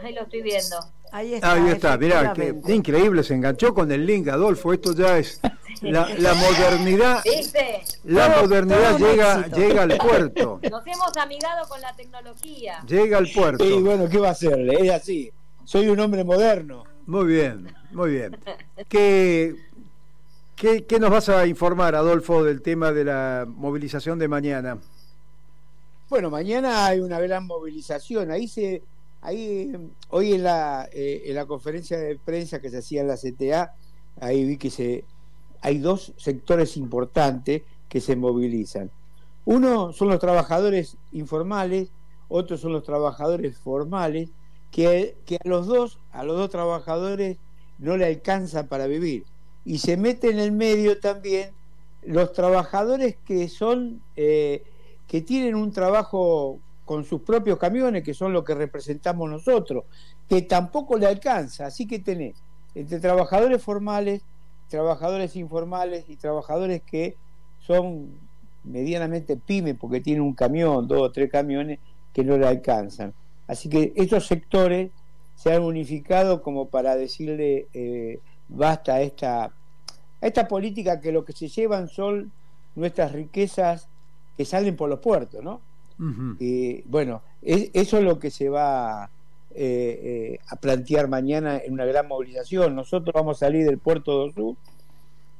[0.02, 0.78] Ahí lo estoy viendo.
[1.12, 1.98] Ahí está, Ahí está.
[1.98, 5.40] mirá, qué increíble, se enganchó con el link, Adolfo, esto ya es
[5.82, 7.24] la, la modernidad.
[8.04, 10.60] La modernidad llega, llega al puerto.
[10.70, 12.84] Nos hemos amigado con la tecnología.
[12.88, 13.64] Llega al puerto.
[13.64, 14.86] Y bueno, ¿qué va a hacerle?
[14.86, 15.32] Es así
[15.68, 16.86] soy un hombre moderno.
[17.08, 18.38] Muy bien, muy bien.
[18.88, 19.54] ¿Qué,
[20.56, 24.78] qué, qué nos vas a informar, Adolfo, del tema de la movilización de mañana?
[26.10, 28.32] Bueno, mañana hay una gran movilización.
[28.32, 28.82] Ahí se,
[29.20, 29.74] ahí
[30.10, 33.76] hoy en la, eh, en la conferencia de prensa que se hacía en la CTA,
[34.22, 35.04] ahí vi que se
[35.62, 38.90] hay dos sectores importantes que se movilizan.
[39.44, 41.90] Uno son los trabajadores informales,
[42.30, 44.30] otros son los trabajadores formales,
[44.72, 47.38] que, que, a los dos, a los dos trabajadores
[47.80, 49.26] no le alcanza para vivir.
[49.66, 51.52] Y se mete en el medio también
[52.04, 54.64] los trabajadores que son eh,
[55.08, 59.86] que tienen un trabajo con sus propios camiones, que son lo que representamos nosotros,
[60.28, 61.66] que tampoco le alcanza.
[61.66, 62.36] Así que tenés
[62.76, 64.22] entre trabajadores formales,
[64.70, 67.16] trabajadores informales y trabajadores que
[67.60, 68.12] son
[68.64, 71.80] medianamente pymes porque tienen un camión, dos o tres camiones
[72.14, 73.14] que no le alcanzan.
[73.48, 74.92] Así que estos sectores
[75.36, 79.52] se han unificado como para decirle eh, basta esta, a
[80.22, 82.32] esta política que lo que se llevan son
[82.76, 83.88] nuestras riquezas
[84.38, 85.62] que salen por los puertos, ¿no?
[86.40, 89.10] Y bueno, eso es lo que se va
[89.56, 92.76] eh, eh, a plantear mañana en una gran movilización.
[92.76, 94.58] Nosotros vamos a salir del puerto de Osú,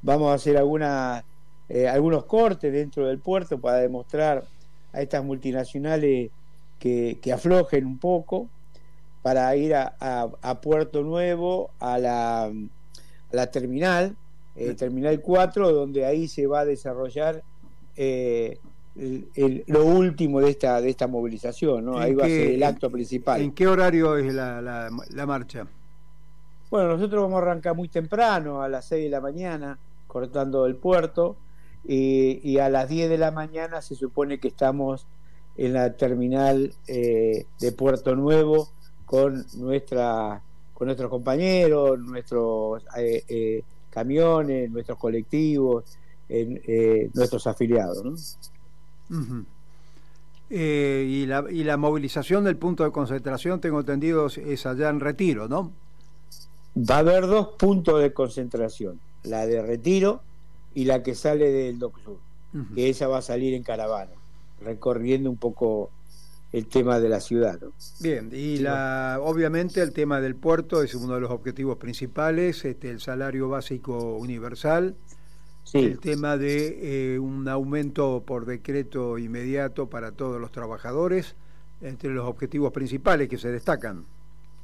[0.02, 1.24] vamos a hacer alguna,
[1.68, 4.42] eh, algunos cortes dentro del puerto para demostrar
[4.92, 6.32] a estas multinacionales
[6.80, 8.48] que, aflojen un poco
[9.22, 12.52] para ir a, Puerto Nuevo, a la,
[13.30, 14.16] la terminal,
[14.76, 17.44] Terminal 4, donde ahí se va a desarrollar
[19.66, 21.98] lo último de esta de esta movilización, ¿no?
[21.98, 23.40] Ahí va a ser el acto principal.
[23.40, 25.66] ¿En qué horario es la, la, marcha?
[26.70, 30.76] Bueno, nosotros vamos a arrancar muy temprano, a las 6 de la mañana, cortando el
[30.76, 31.36] puerto,
[31.84, 35.06] y, a las 10 de la mañana se supone que estamos
[35.56, 38.68] en la terminal eh, de Puerto Nuevo
[39.06, 40.42] con nuestra
[40.74, 45.84] con nuestros compañeros, nuestros eh, eh, camiones, nuestros colectivos,
[47.14, 48.04] nuestros afiliados.
[48.04, 48.14] ¿no?
[50.50, 55.00] Eh, y, la, y la movilización del punto de concentración, tengo entendido, es allá en
[55.00, 55.72] Retiro, ¿no?
[56.78, 60.22] Va a haber dos puntos de concentración, la de Retiro
[60.74, 62.18] y la que sale del Doc Sur,
[62.74, 64.12] que esa va a salir en caravana,
[64.60, 65.90] recorriendo un poco
[66.52, 67.58] el tema de la ciudad.
[68.00, 72.90] Bien, y la, obviamente el tema del puerto es uno de los objetivos principales, este,
[72.90, 74.94] el salario básico universal,
[75.74, 81.34] el tema de eh, un aumento por decreto inmediato para todos los trabajadores,
[81.80, 84.04] entre los objetivos principales que se destacan.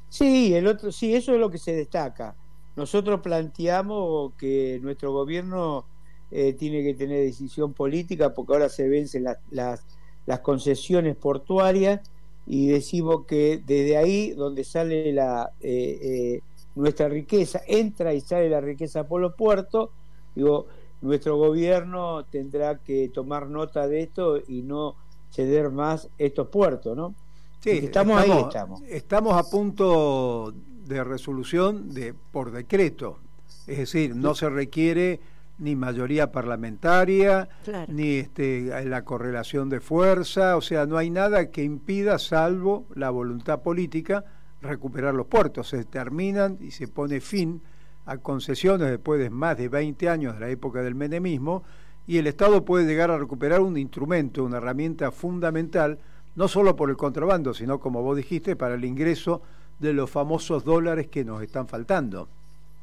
[0.09, 2.35] Sí, el otro, sí, eso es lo que se destaca.
[2.75, 5.85] Nosotros planteamos que nuestro gobierno
[6.31, 9.85] eh, tiene que tener decisión política porque ahora se vencen las, las,
[10.25, 12.01] las concesiones portuarias
[12.45, 16.41] y decimos que desde ahí donde sale la eh,
[16.75, 19.89] nuestra riqueza entra y sale la riqueza por los puertos
[20.35, 20.67] digo
[21.01, 24.95] nuestro gobierno tendrá que tomar nota de esto y no
[25.31, 27.13] ceder más estos puertos, ¿no?
[27.59, 28.81] Sí, estamos, ahí, estamos.
[28.83, 30.53] Estamos a punto
[30.85, 33.19] de resolución de por decreto,
[33.67, 35.19] es decir, no se requiere
[35.57, 37.47] ni mayoría parlamentaria,
[37.87, 43.09] ni este, la correlación de fuerza, o sea, no hay nada que impida, salvo la
[43.09, 44.25] voluntad política,
[44.61, 45.69] recuperar los puertos.
[45.69, 47.61] Se terminan y se pone fin
[48.05, 51.63] a concesiones después de más de 20 años de la época del menemismo
[52.07, 55.97] y el Estado puede llegar a recuperar un instrumento, una herramienta fundamental,
[56.35, 59.41] no solo por el contrabando, sino como vos dijiste, para el ingreso
[59.79, 62.27] de los famosos dólares que nos están faltando.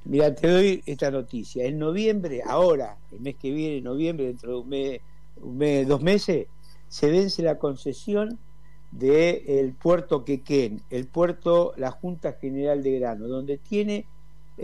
[0.04, 1.64] Mira, te doy esta noticia.
[1.64, 5.00] En noviembre, ahora, el mes que viene, en noviembre, dentro de un mes,
[5.40, 6.48] un mes dos meses,
[6.88, 8.38] se vence la concesión
[8.90, 14.04] del el puerto Quequén, el puerto La Junta General de Grano, donde tiene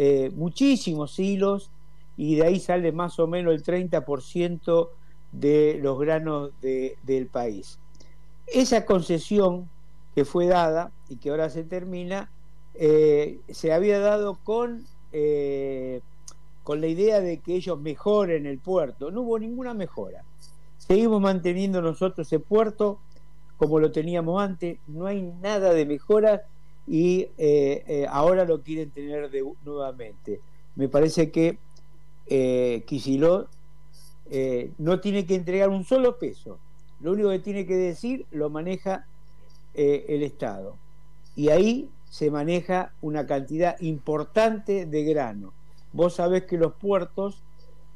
[0.00, 1.72] eh, muchísimos hilos
[2.16, 4.90] y de ahí sale más o menos el 30%
[5.32, 7.80] de los granos del país.
[8.46, 9.68] Esa concesión
[10.14, 12.30] que fue dada y que ahora se termina,
[12.74, 16.00] eh, se había dado con, eh,
[16.62, 19.11] con la idea de que ellos mejoren el puerto.
[19.11, 20.22] No hubo ninguna mejora.
[20.78, 23.00] Seguimos manteniendo nosotros ese puerto
[23.58, 26.44] como lo teníamos antes, no hay nada de mejora
[26.88, 30.40] y eh, eh, ahora lo quieren tener de, nuevamente.
[30.74, 31.59] Me parece que
[32.27, 32.85] eh,
[34.31, 36.59] eh, no tiene que entregar un solo peso.
[37.01, 39.07] Lo único que tiene que decir lo maneja
[39.74, 40.77] el Estado.
[41.37, 45.53] Y ahí se maneja una cantidad importante de grano.
[45.92, 47.44] Vos sabés que los puertos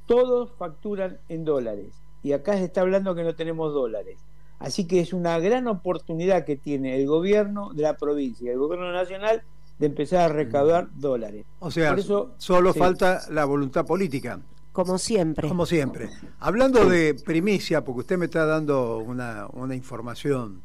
[0.06, 1.92] todos facturan en dólares.
[2.22, 4.18] Y acá se está hablando que no tenemos dólares.
[4.62, 8.58] Así que es una gran oportunidad que tiene el gobierno de la provincia y el
[8.58, 9.42] gobierno nacional
[9.78, 11.00] de empezar a recaudar mm.
[11.00, 11.46] dólares.
[11.58, 11.96] O sea,
[12.38, 14.40] solo falta la voluntad política.
[14.72, 15.48] Como siempre.
[15.48, 16.08] Como siempre.
[16.38, 20.62] Hablando de primicia, porque usted me está dando una, información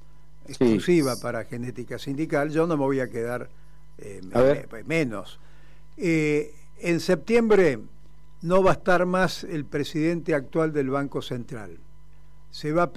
[0.48, 3.50] exclusiva para genética sindical, yo no me voy a quedar
[3.98, 4.22] eh,
[4.86, 5.40] menos.
[5.98, 7.80] Eh, en septiembre
[8.44, 11.80] no va a estar más el presidente actual del Banco Central.
[12.52, 12.94] Se va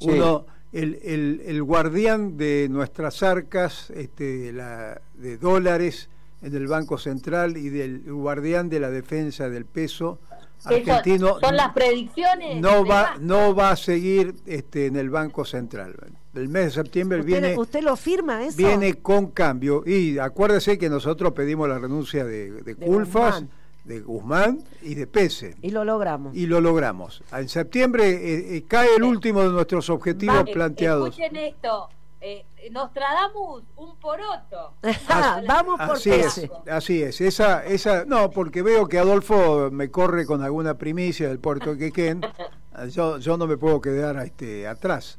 [0.00, 6.08] Uno, el, el, el, guardián de nuestras arcas este, la, de dólares
[6.42, 10.18] en el Banco Central y del guardián de la defensa del peso
[10.64, 11.38] argentino.
[11.40, 12.60] Son, las predicciones.
[12.60, 15.94] No va, no va a seguir este, en el Banco Central.
[16.34, 17.58] El mes de septiembre ¿Usted, viene.
[17.58, 18.56] ¿Usted lo firma eso?
[18.56, 19.82] Viene con cambio.
[19.84, 23.40] Y acuérdese que nosotros pedimos la renuncia de, de, de Culfas.
[23.40, 25.56] Guzmán de Guzmán y de Pese.
[25.62, 26.36] Y lo logramos.
[26.36, 27.22] Y lo logramos.
[27.32, 31.08] En septiembre eh, eh, cae el último de nuestros objetivos Va, planteados.
[31.10, 31.88] Escuchen esto.
[32.20, 34.74] Eh, Nostradamus, un poroto.
[35.08, 37.20] Ah, Vamos por así es, así es.
[37.20, 41.78] Esa, esa, no, porque veo que Adolfo me corre con alguna primicia del puerto de
[41.78, 42.20] Quequén.
[42.90, 45.18] Yo, yo no me puedo quedar este, atrás.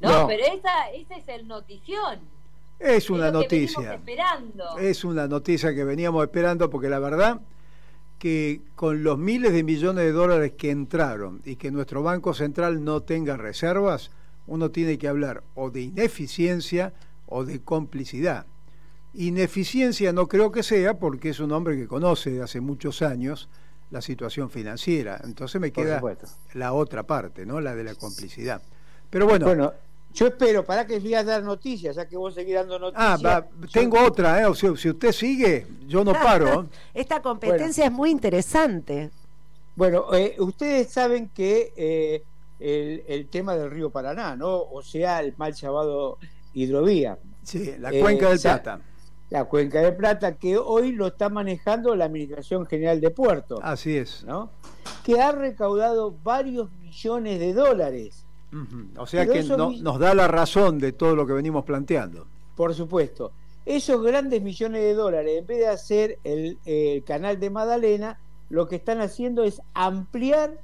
[0.00, 2.20] No, no, pero esa, esa es el notición.
[2.78, 3.94] Es una es noticia.
[3.94, 4.76] esperando.
[4.78, 7.40] Es una noticia que veníamos esperando porque la verdad
[8.18, 12.84] que con los miles de millones de dólares que entraron y que nuestro Banco Central
[12.84, 14.10] no tenga reservas,
[14.46, 16.92] uno tiene que hablar o de ineficiencia
[17.26, 18.46] o de complicidad.
[19.14, 23.48] Ineficiencia no creo que sea porque es un hombre que conoce de hace muchos años
[23.90, 25.20] la situación financiera.
[25.24, 26.02] Entonces me queda
[26.54, 27.60] la otra parte, ¿no?
[27.60, 28.62] La de la complicidad.
[29.10, 29.72] Pero bueno, bueno
[30.12, 33.06] yo espero, para que sigas dar noticias, ya que vos seguís dando noticias.
[33.06, 34.06] Ah, va, tengo yo...
[34.06, 34.46] otra, ¿eh?
[34.46, 36.66] O sea, si usted sigue, yo no paro.
[36.94, 37.94] Esta competencia bueno.
[37.94, 39.10] es muy interesante.
[39.76, 42.22] Bueno, eh, ustedes saben que eh,
[42.58, 44.60] el, el, tema del río Paraná, ¿no?
[44.60, 46.18] O sea, el mal llamado
[46.52, 47.18] hidrovía.
[47.44, 48.80] Sí, la cuenca del Plata.
[49.30, 53.58] La cuenca del Plata, que hoy lo está manejando la Administración General de Puerto.
[53.62, 54.24] Así es.
[54.24, 54.50] ¿no?
[55.04, 58.24] Que ha recaudado varios millones de dólares.
[58.52, 58.88] Uh -huh.
[58.98, 62.26] O sea Pero que no, nos da la razón de todo lo que venimos planteando.
[62.56, 63.32] Por supuesto.
[63.66, 68.18] Esos grandes millones de dólares, en vez de hacer el, el canal de Magdalena,
[68.48, 70.58] lo que están haciendo es ampliar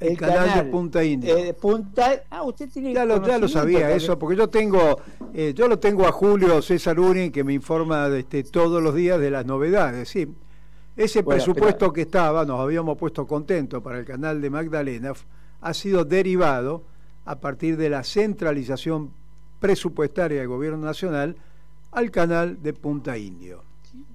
[0.00, 1.38] el, el canal, canal, de Punta India.
[1.38, 3.96] Eh, Punta, ah, usted tiene ya lo, ya lo sabía también.
[3.96, 5.00] eso, porque yo tengo,
[5.32, 8.94] eh, yo lo tengo a Julio César Urin que me informa de este, todos los
[8.94, 10.08] días de las novedades.
[10.08, 10.26] Sí,
[10.96, 11.92] ese bueno, presupuesto pero...
[11.92, 15.12] que estaba, nos habíamos puesto contentos para el canal de Magdalena,
[15.60, 16.84] ha sido derivado
[17.26, 19.12] a partir de la centralización
[19.60, 21.36] presupuestaria del gobierno nacional
[21.90, 23.62] al canal de Punta Indio.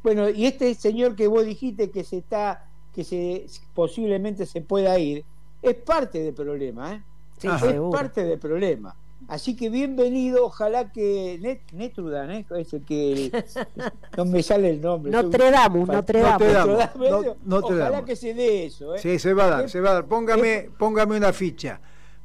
[0.01, 4.97] Bueno, y este señor que vos dijiste que se está, que se posiblemente se pueda
[4.97, 5.25] ir,
[5.61, 7.03] es parte del problema, ¿eh?
[7.37, 7.91] Sí, es seguro.
[7.91, 8.95] parte del problema.
[9.27, 12.45] Así que bienvenido, ojalá que Net, Netrudan, ¿eh?
[12.57, 13.31] es el que
[14.17, 15.11] no me sale el nombre.
[15.11, 16.45] Notre Dame, Notre Dame.
[17.49, 18.95] Ojalá que se dé eso.
[18.95, 18.99] ¿eh?
[18.99, 20.05] Sí, se va a dar, se va a dar.
[20.05, 21.79] Póngame, póngame una ficha.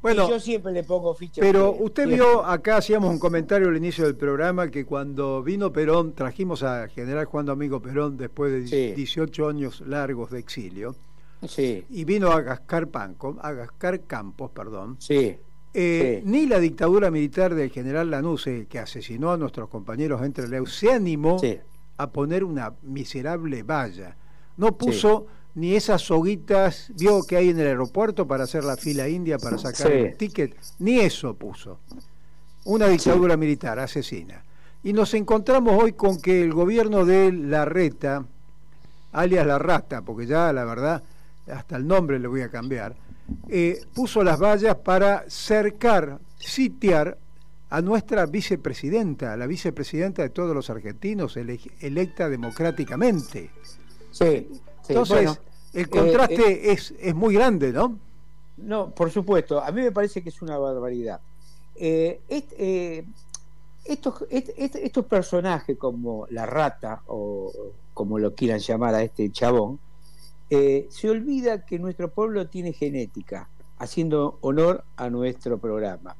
[0.07, 1.41] Bueno, y yo siempre le pongo ficha.
[1.41, 6.13] Pero usted vio, acá hacíamos un comentario al inicio del programa, que cuando vino Perón,
[6.13, 8.93] trajimos a General Juan Domingo Perón después de sí.
[8.95, 10.95] 18 años largos de exilio.
[11.47, 11.85] Sí.
[11.89, 14.95] Y vino a Gascar, Panco, a Gascar Campos, perdón.
[14.99, 15.37] Sí.
[15.73, 16.29] Eh, sí.
[16.29, 20.91] Ni la dictadura militar del general Lanuse, que asesinó a nuestros compañeros entre Leu, se
[20.91, 21.39] animó
[21.97, 24.15] a poner una miserable valla.
[24.55, 25.27] No puso
[25.57, 29.57] ni esas soguitas, vio que hay en el aeropuerto para hacer la fila india para
[29.57, 31.79] sacar el ticket, ni eso puso.
[32.65, 34.43] Una dictadura militar asesina.
[34.83, 38.23] Y nos encontramos hoy con que el gobierno de Larreta,
[39.13, 41.01] alias La Rata, porque ya la verdad
[41.51, 42.95] hasta el nombre le voy a cambiar,
[43.49, 47.17] eh, puso las vallas para cercar, sitiar
[47.71, 53.49] a nuestra vicepresidenta, la vicepresidenta de todos los argentinos, ele electa democráticamente.
[54.11, 54.47] Sí.
[54.51, 55.46] sí Entonces, bueno,
[55.79, 57.97] el contraste eh, eh, es, es, muy grande, ¿no?
[58.57, 59.63] No, por supuesto.
[59.63, 61.19] A mí me parece que es una barbaridad.
[61.75, 63.05] Eh,
[63.85, 67.51] estos, estos personajes como la rata, o
[67.93, 69.79] como lo quieran llamar a este chabón,
[70.49, 73.49] eh, se olvida que nuestro pueblo tiene genética,
[73.79, 76.15] haciendo honor a nuestro programa.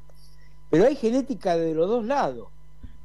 [0.70, 2.50] Pero hay genética de los dos lados,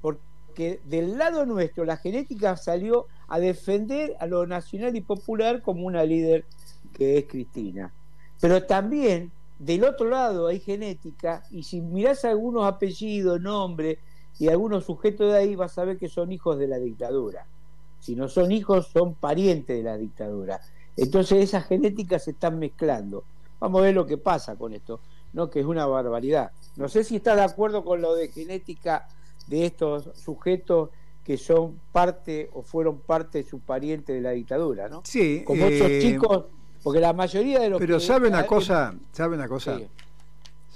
[0.01, 5.87] porque del lado nuestro la genética salió a defender a lo nacional y popular como
[5.87, 6.45] una líder
[6.93, 7.91] que es Cristina.
[8.43, 13.97] Pero también del otro lado hay genética, y si mirás algunos apellidos, nombres
[14.39, 17.47] y algunos sujetos de ahí, vas a ver que son hijos de la dictadura.
[18.01, 20.61] Si no son hijos, son parientes de la dictadura.
[20.95, 23.25] Entonces esas genéticas se están mezclando.
[23.61, 25.01] Vamos a ver lo que pasa con esto,
[25.33, 25.49] ¿no?
[25.49, 26.51] que es una barbaridad.
[26.77, 29.09] No sé si está de acuerdo con lo de genética
[29.47, 30.91] de estos sujetos
[31.25, 35.03] que son parte o fueron parte de su pariente de la dictadura, ¿no?
[35.05, 35.43] Sí.
[35.45, 36.45] Como eh, esos chicos,
[36.83, 39.87] porque la mayoría de los Pero sabe una cosa, sabe una cosa, sí.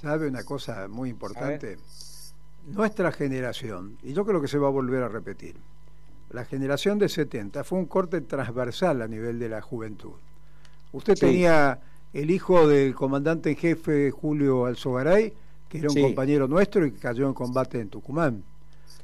[0.01, 1.79] sabe una cosa muy importante.
[2.67, 5.57] Nuestra generación, y yo creo que se va a volver a repetir,
[6.31, 10.15] la generación de 70 fue un corte transversal a nivel de la juventud.
[10.93, 11.79] Usted tenía
[12.13, 15.33] el hijo del comandante en jefe Julio Alzogaray,
[15.69, 18.43] que era un compañero nuestro y que cayó en combate en Tucumán.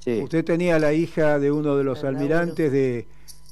[0.05, 3.07] Usted tenía la hija de uno de los almirantes de,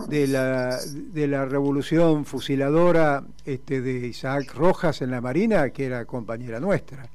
[0.08, 6.04] de, la, de la revolución fusiladora este, de Isaac Rojas en la Marina, que era
[6.06, 7.08] compañera nuestra.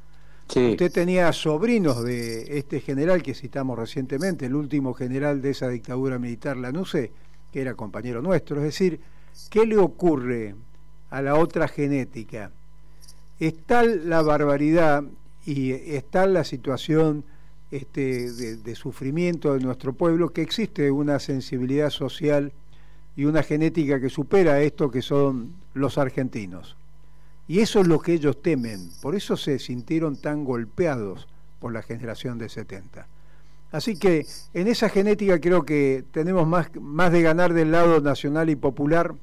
[0.48, 6.20] Usted tenía sobrinos de este general que citamos recientemente, el último general de esa dictadura
[6.20, 7.12] militar, Lanuse,
[7.52, 8.58] que era compañero nuestro.
[8.58, 9.00] Es decir,
[9.50, 10.56] ¿qué le ocurre
[11.10, 12.52] a la otra genética?
[13.40, 15.04] Es tal la barbaridad
[15.46, 17.26] y es tal la situación
[17.76, 22.54] este, de, sufrimiento de nuestro pueblo que existe una sensibilidad social
[23.16, 26.78] y una genética que supera esto que son los argentinos.
[27.48, 31.28] Y eso es lo que ellos temen, por eso se sintieron tan golpeados
[31.60, 33.08] por la generación de 70.
[33.72, 38.50] Así que en esa genética creo que tenemos más, más de ganar del lado nacional
[38.50, 39.16] y popular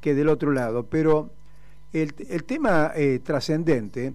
[0.00, 0.86] que del otro lado.
[0.86, 1.30] Pero
[1.92, 2.12] el,
[2.44, 4.14] tema eh, trascendente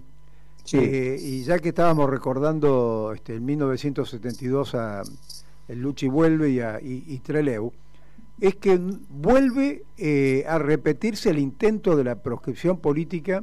[0.72, 5.02] eh, y ya que estábamos recordando este, en 1972 a
[5.68, 7.72] el Luchi vuelve y, a, y, Treleu,
[8.40, 13.42] es que vuelve eh, a repetirse el intento de la proscripción política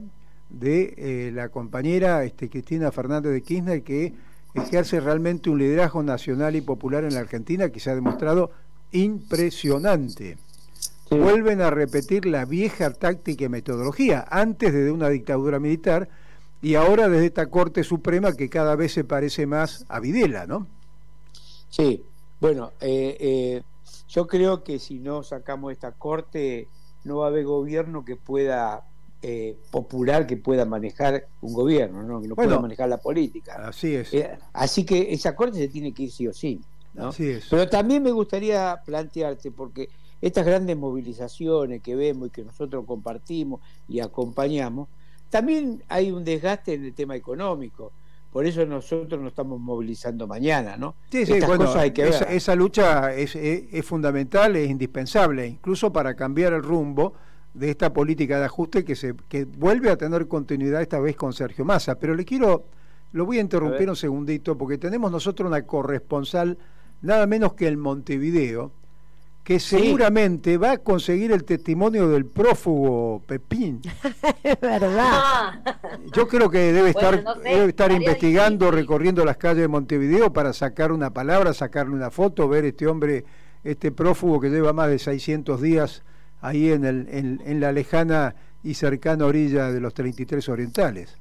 [0.49, 4.13] de eh, la compañera este, Cristina Fernández de Kirchner que
[4.53, 8.51] ejerce realmente un liderazgo nacional y popular en la Argentina que se ha demostrado
[8.91, 10.37] impresionante.
[11.09, 16.09] Vuelven a repetir la vieja táctica y metodología antes de una dictadura militar
[16.61, 20.67] y ahora desde esta Corte Suprema que cada vez se parece más a Videla, ¿no?
[21.69, 22.03] Sí,
[22.39, 23.63] bueno, eh, eh,
[24.07, 26.67] yo creo que si no sacamos esta Corte
[27.03, 28.83] no va a haber gobierno que pueda
[29.21, 32.21] eh, popular que pueda manejar un gobierno, ¿no?
[32.21, 33.55] que no pueda manejar la política.
[33.67, 34.11] Así es.
[34.53, 36.61] así que esa corte se tiene que ir sí o sí.
[36.93, 37.09] ¿no?
[37.09, 37.47] Así es.
[37.49, 39.89] Pero también me gustaría plantearte, porque
[40.21, 44.87] estas grandes movilizaciones que vemos y que nosotros compartimos y acompañamos,
[45.29, 47.91] también hay un desgaste en el tema económico.
[48.31, 50.95] Por eso nosotros nos estamos movilizando mañana, ¿no?
[51.09, 56.13] Sí, sí, bueno, hay que esa, esa, lucha es, es, fundamental, es indispensable, incluso para
[56.13, 57.13] cambiar el rumbo
[57.55, 61.33] de esta política de ajuste que se que vuelve a tener continuidad esta vez con
[61.33, 61.95] Sergio Massa.
[61.95, 62.65] Pero le quiero,
[63.13, 66.59] lo voy a interrumpir un segundito, porque tenemos nosotros una corresponsal,
[67.01, 68.71] nada menos que el Montevideo,
[69.49, 73.81] que seguramente va a conseguir el testimonio del prófugo Pepín.
[74.61, 75.09] verdad.
[75.11, 75.61] Ah.
[76.13, 80.91] Yo creo que debe estar, debe estar investigando, recorriendo las calles de Montevideo para sacar
[80.91, 83.25] una palabra, sacarle una foto, ver este hombre,
[83.63, 86.03] este prófugo que lleva más de 600 días
[86.41, 91.17] ahí en, el, en, la lejana y cercana orilla de los 33 orientales.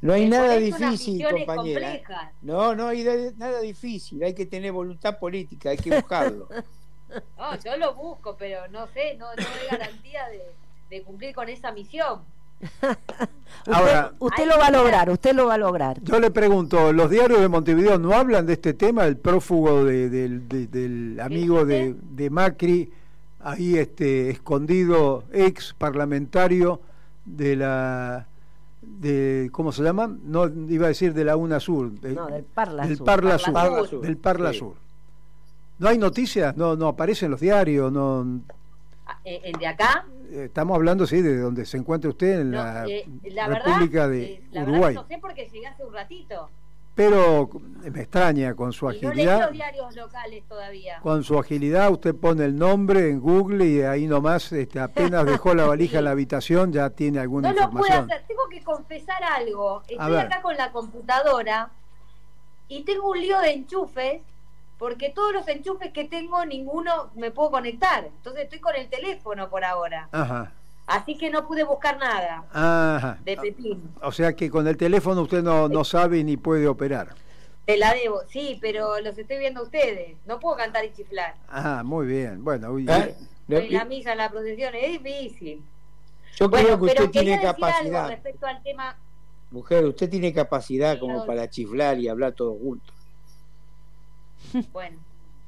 [0.00, 2.00] No hay nada difícil, compañera.
[2.40, 3.04] No, no hay
[3.36, 6.48] nada difícil, hay que tener voluntad política, hay que buscarlo.
[7.38, 10.22] No, yo lo busco, pero no sé, no, no hay garantía
[10.90, 12.20] de, cumplir con esa misión.
[13.66, 16.00] Ahora, usted, lo va a lograr, usted lo va a lograr.
[16.02, 21.20] Yo le pregunto, ¿los diarios de Montevideo no hablan de este tema, el prófugo del
[21.22, 22.90] amigo de, de, Macri,
[23.40, 26.80] ahí este escondido, ex parlamentario
[27.26, 28.26] de la
[28.80, 30.16] de ¿cómo se llama?
[30.24, 34.52] No iba a decir de la UNASUR, no, del Parla del Parla, Sur, del Parla
[34.52, 34.85] Sur.
[35.78, 36.56] ¿No hay noticias?
[36.56, 37.92] ¿No, no aparecen los diarios?
[37.92, 38.40] no
[39.06, 40.06] ah, eh, ¿El de acá?
[40.30, 43.06] Eh, estamos hablando, sí, de donde se encuentra usted en la, eh,
[43.46, 44.94] República de la Uruguay.
[44.94, 46.50] no sé porque llegué hace un ratito.
[46.94, 47.50] Pero
[47.92, 49.40] me extraña con su agilidad.
[49.40, 50.98] no los diarios locales todavía.
[51.02, 55.54] Con su agilidad usted pone el nombre en Google y ahí nomás este, apenas dejó
[55.54, 57.74] la valija en la habitación ya tiene alguna información.
[57.74, 59.82] No lo puedo hacer, tengo que confesar algo.
[59.86, 61.70] Estoy acá con la computadora
[62.66, 64.22] y tengo un lío de enchufes
[64.78, 68.04] porque todos los enchufes que tengo, ninguno me puedo conectar.
[68.06, 70.08] Entonces estoy con el teléfono por ahora.
[70.12, 70.52] Ajá.
[70.86, 73.18] Así que no pude buscar nada Ajá.
[73.24, 73.90] de Pepín.
[74.02, 77.14] O sea que con el teléfono usted no, no sabe ni puede operar.
[77.64, 80.16] Te la debo, sí, pero los estoy viendo a ustedes.
[80.26, 81.34] No puedo cantar y chiflar.
[81.48, 82.44] Ah, muy bien.
[82.44, 83.16] Bueno, uy, ¿Eh?
[83.48, 85.60] en la misa, en la procesión, es difícil.
[86.36, 88.08] Yo creo que usted tiene capacidad.
[88.08, 88.96] respecto al tema.
[89.50, 92.94] Mujer, usted tiene capacidad como para chiflar y hablar todos juntos.
[94.72, 94.98] Bueno.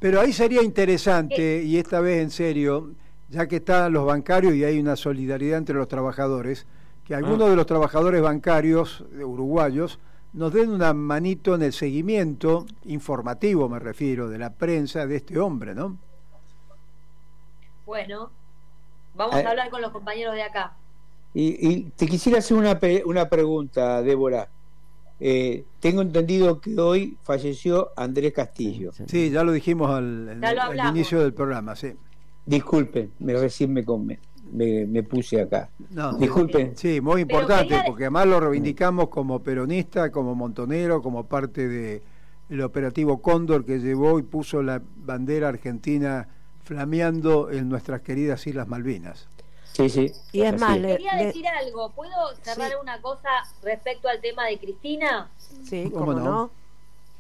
[0.00, 2.92] Pero ahí sería interesante, y esta vez en serio,
[3.30, 6.66] ya que están los bancarios y hay una solidaridad entre los trabajadores,
[7.04, 7.50] que algunos ah.
[7.50, 9.98] de los trabajadores bancarios uruguayos
[10.34, 15.38] nos den una manito en el seguimiento informativo, me refiero, de la prensa de este
[15.38, 15.96] hombre, ¿no?
[17.86, 18.30] Bueno,
[19.14, 19.46] vamos a eh.
[19.46, 20.74] hablar con los compañeros de acá.
[21.34, 24.48] Y, te quisiera hacer una, una pregunta, Débora.
[25.20, 28.92] Eh, tengo entendido que hoy falleció Andrés Castillo.
[29.06, 30.40] Sí, ya lo dijimos al,
[30.90, 31.92] inicio del programa, sí.
[32.46, 34.18] Disculpen, me recién me come.
[34.52, 35.70] me, puse acá.
[35.90, 36.76] No, Disculpen.
[36.76, 42.02] Sí, muy importante, porque además lo reivindicamos como peronista, como montonero, como parte de
[42.48, 46.28] el operativo Cóndor que llevó y puso la bandera argentina
[46.62, 49.28] flameando en nuestras queridas Islas Malvinas.
[49.78, 50.12] Sí, sí.
[50.32, 51.90] Y es más, quería decir algo.
[51.90, 53.28] ¿Puedo cerrar una cosa
[53.62, 55.30] respecto al tema de Cristina?
[55.38, 56.50] Sí, cómo, no?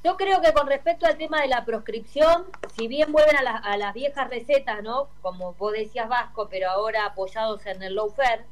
[0.02, 2.46] Yo creo que con respecto al tema de la proscripción,
[2.76, 5.06] si bien vuelven a, a las viejas recetas, ¿no?
[5.22, 8.44] Como vos decías Vasco, pero ahora apoyados en el lawfare,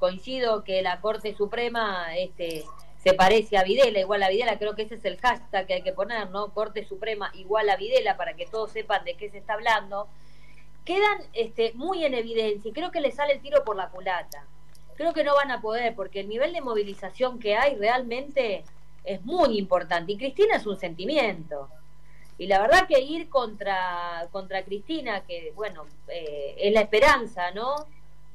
[0.00, 2.64] coincido que la Corte Suprema este,
[3.04, 5.82] se parece a Videla, igual a Videla, creo que ese es el hashtag que hay
[5.82, 6.48] que poner, ¿no?
[6.48, 10.08] Corte Suprema igual a Videla para que todos sepan de qué se está hablando
[10.88, 14.46] quedan este, muy en evidencia y creo que le sale el tiro por la culata.
[14.96, 18.64] Creo que no van a poder porque el nivel de movilización que hay realmente
[19.04, 21.68] es muy importante y Cristina es un sentimiento.
[22.38, 27.74] Y la verdad que ir contra, contra Cristina, que bueno, eh, es la esperanza, ¿no?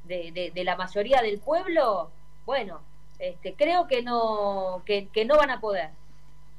[0.04, 2.10] De, de, la mayoría del pueblo,
[2.46, 2.82] bueno,
[3.18, 5.88] este, creo que no, que, que no van a poder.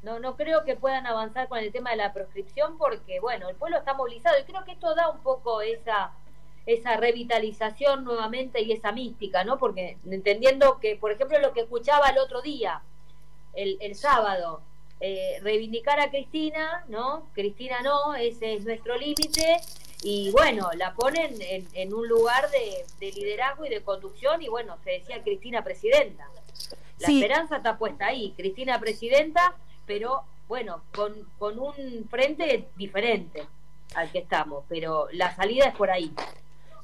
[0.06, 3.56] No, no creo que puedan avanzar con el tema de la proscripción porque, bueno, el
[3.56, 6.12] pueblo está movilizado y creo que esto da un poco esa,
[6.68, 9.58] esa revitalización nuevamente y esa mística, ¿no?
[9.58, 12.84] Porque entendiendo que, por ejemplo, lo que escuchaba el otro día,
[13.54, 14.62] el, el sábado,
[15.00, 17.28] eh, reivindicar a Cristina, ¿no?
[17.34, 19.58] Cristina no, ese es nuestro límite
[20.04, 24.50] y bueno, la ponen en, en un lugar de, de, liderazgo y de conducción y
[24.50, 26.28] bueno, se decía Cristina presidenta.
[27.00, 29.56] La esperanza está puesta ahí, Cristina presidenta
[29.86, 31.74] pero bueno, con, con un
[32.10, 33.44] frente diferente
[33.96, 36.14] al que estamos, pero la salida es por ahí.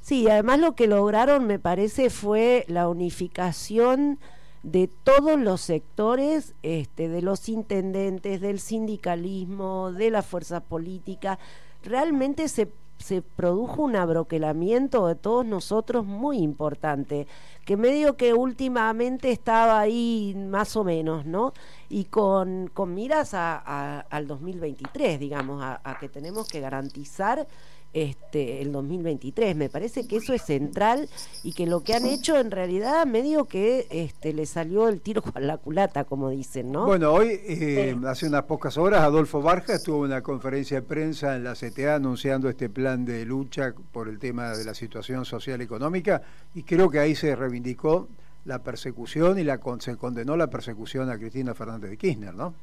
[0.01, 4.19] Sí, además lo que lograron, me parece, fue la unificación
[4.63, 11.39] de todos los sectores, este, de los intendentes, del sindicalismo, de la fuerza política.
[11.83, 12.67] Realmente se
[13.01, 17.27] se produjo un abroquelamiento de todos nosotros muy importante,
[17.65, 21.53] que medio que últimamente estaba ahí más o menos, ¿no?
[21.89, 27.47] Y con, con miras a, al 2023, digamos, a que tenemos que garantizar
[27.93, 29.55] este, el 2023.
[29.55, 31.09] Me parece que eso es central
[31.43, 35.21] y que lo que han hecho en realidad medio que este, le salió el tiro
[35.21, 36.85] con la culata, como dicen, ¿no?
[36.85, 41.35] Bueno, hoy, eh, hace unas pocas horas, Adolfo Barja estuvo en una conferencia de prensa
[41.35, 45.61] en la CTA anunciando este plan de lucha por el tema de la situación social
[45.61, 46.21] y económica
[46.55, 48.07] y creo que ahí se reivindicó
[48.45, 52.55] la persecución y la se condenó la persecución a Cristina Fernández de Kirchner, ¿no?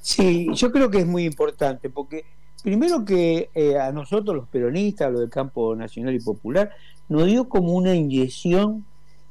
[0.00, 2.24] Sí, yo creo que es muy importante porque
[2.62, 6.70] Primero que eh, a nosotros los peronistas, los del campo nacional y popular,
[7.08, 8.84] nos dio como una inyección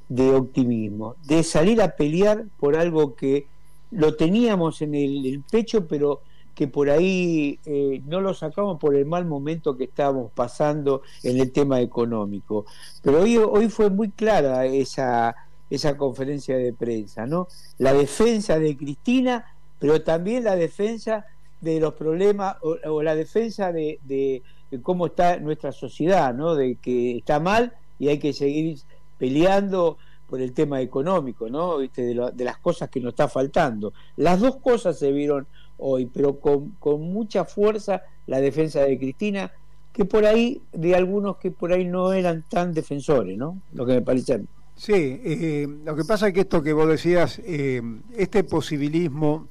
[0.07, 3.47] de optimismo, de salir a pelear por algo que
[3.91, 6.21] lo teníamos en el, pecho, pero
[6.53, 11.39] que por ahí eh, no lo sacamos por el mal momento que estábamos pasando en
[11.39, 12.65] el tema económico.
[13.01, 15.36] Pero hoy, hoy fue muy clara esa,
[15.69, 17.47] esa conferencia de prensa, ¿no?
[17.78, 19.45] La defensa de Cristina,
[19.80, 21.26] pero también la defensa
[21.66, 24.41] de los problemas o, la defensa de,
[24.84, 26.55] cómo está nuestra sociedad, ¿no?
[26.55, 28.80] De que está mal y hay que seguir
[29.18, 29.97] peleando
[30.30, 31.78] por el tema económico, ¿no?
[31.80, 32.03] ¿Viste?
[32.03, 33.93] De, las cosas que nos está faltando.
[34.16, 35.47] Las dos cosas se vieron
[35.78, 39.51] hoy, pero con, con mucha fuerza la defensa de Cristina,
[39.91, 43.59] que por ahí, de algunos que por ahí no eran tan defensores, ¿no?
[43.74, 44.41] Lo que me parece
[44.76, 47.82] Sí, eh, lo que pasa es que esto que vos decías, eh,
[48.18, 49.47] este posibilismo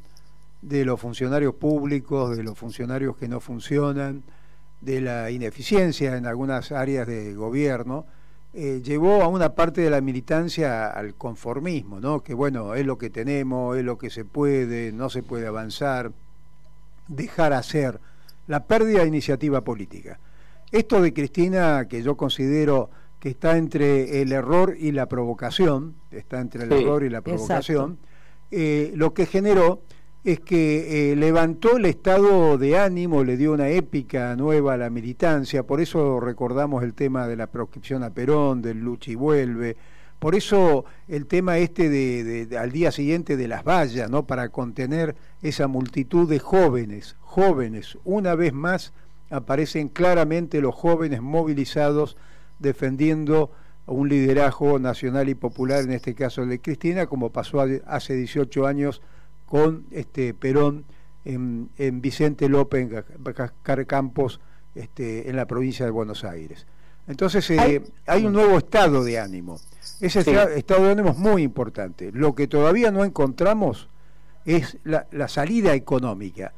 [0.64, 4.22] de los funcionarios públicos, de los funcionarios que no funcionan,
[4.80, 8.06] de la ineficiencia en algunas áreas de gobierno,
[8.54, 12.22] eh, llevó a una parte de la militancia al conformismo, ¿no?
[12.22, 16.12] que bueno, es lo que tenemos, es lo que se puede, no se puede avanzar,
[17.08, 18.00] dejar hacer,
[18.46, 20.18] la pérdida de iniciativa política.
[20.70, 22.90] Esto de Cristina, que yo considero
[23.20, 27.98] que está entre el error y la provocación, está entre el error y la provocación,
[28.50, 29.80] eh, lo que generó
[30.24, 34.88] es que eh, levantó el estado de ánimo, le dio una épica nueva a la
[34.88, 39.76] militancia, por eso recordamos el tema de la proscripción a Perón, del lucha y vuelve,
[40.18, 44.26] por eso el tema este de, al día siguiente de las vallas, ¿no?
[44.26, 48.94] Para contener esa multitud de jóvenes, jóvenes, una vez más
[49.28, 52.16] aparecen claramente los jóvenes movilizados
[52.58, 53.50] defendiendo
[53.84, 58.66] un liderazgo nacional y popular, en este caso el de Cristina, como pasó hace 18
[58.66, 59.02] años
[59.54, 60.84] con este Perón
[61.24, 64.40] en, Vicente López, en Campos,
[64.74, 66.66] este, en la provincia de Buenos Aires.
[67.06, 69.60] Entonces eh, hay un nuevo estado de ánimo.
[70.00, 70.22] Ese
[70.56, 72.10] estado de ánimo es muy importante.
[72.10, 73.88] Lo que todavía no encontramos
[74.44, 76.52] es la, la, salida económica.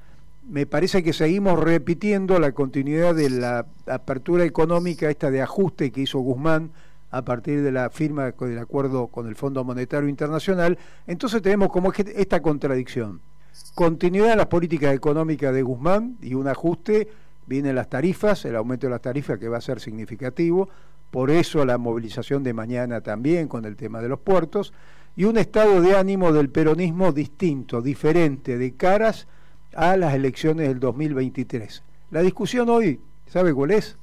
[0.48, 6.00] Me parece que seguimos repitiendo la continuidad de la apertura económica, esta de ajuste que
[6.00, 6.70] hizo Guzmán
[7.10, 10.78] a partir de la firma del acuerdo con el Fondo Monetario Internacional.
[11.06, 13.20] Entonces tenemos como esta contradicción.
[13.74, 17.08] Continuidad en las políticas económicas de Guzmán y un ajuste,
[17.46, 20.68] vienen las tarifas, el aumento de las tarifas que va a ser significativo,
[21.10, 24.72] por eso la movilización de mañana también con el tema de los puertos,
[25.14, 29.26] y un estado de ánimo del peronismo distinto, diferente, de caras
[29.74, 31.82] a las elecciones del 2023.
[32.10, 33.96] La discusión hoy, ¿sabe cuál es?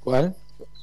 [0.00, 0.36] ¿Cuál?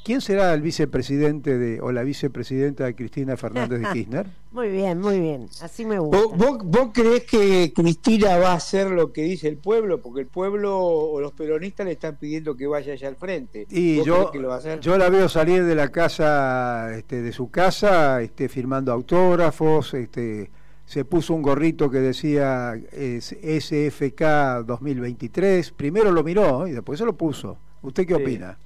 [0.05, 4.27] ¿Quién será el vicepresidente de o la vicepresidenta de Cristina Fernández de Kirchner?
[4.51, 6.19] muy bien, muy bien, así me gusta.
[6.37, 10.01] ¿Vos, crees que Cristina va a hacer lo que dice el pueblo?
[10.01, 13.65] Porque el pueblo o los peronistas le están pidiendo que vaya allá al frente.
[13.71, 14.31] Y yo,
[14.79, 20.51] yo la veo salir de la casa, este, de su casa, este, firmando autógrafos, este,
[20.85, 24.21] se puso un gorrito que decía SFK
[24.67, 25.71] 2023.
[25.71, 27.57] Primero lo miró y después se lo puso.
[27.81, 28.59] ¿Usted qué opina?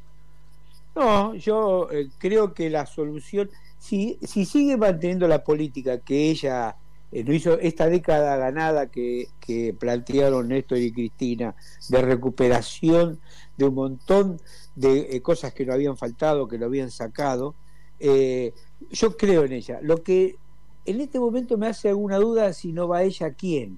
[0.95, 6.75] No, yo eh, creo que la solución, si, si sigue manteniendo la política que ella
[7.11, 11.55] eh, hizo esta década ganada que, que plantearon Néstor y Cristina,
[11.89, 13.19] de recuperación
[13.57, 14.41] de un montón
[14.75, 17.55] de eh, cosas que no habían faltado, que lo habían sacado,
[18.91, 19.79] yo creo en ella.
[19.81, 20.37] Lo que
[20.85, 23.77] en este momento me hace alguna duda si no va ella, ¿quién?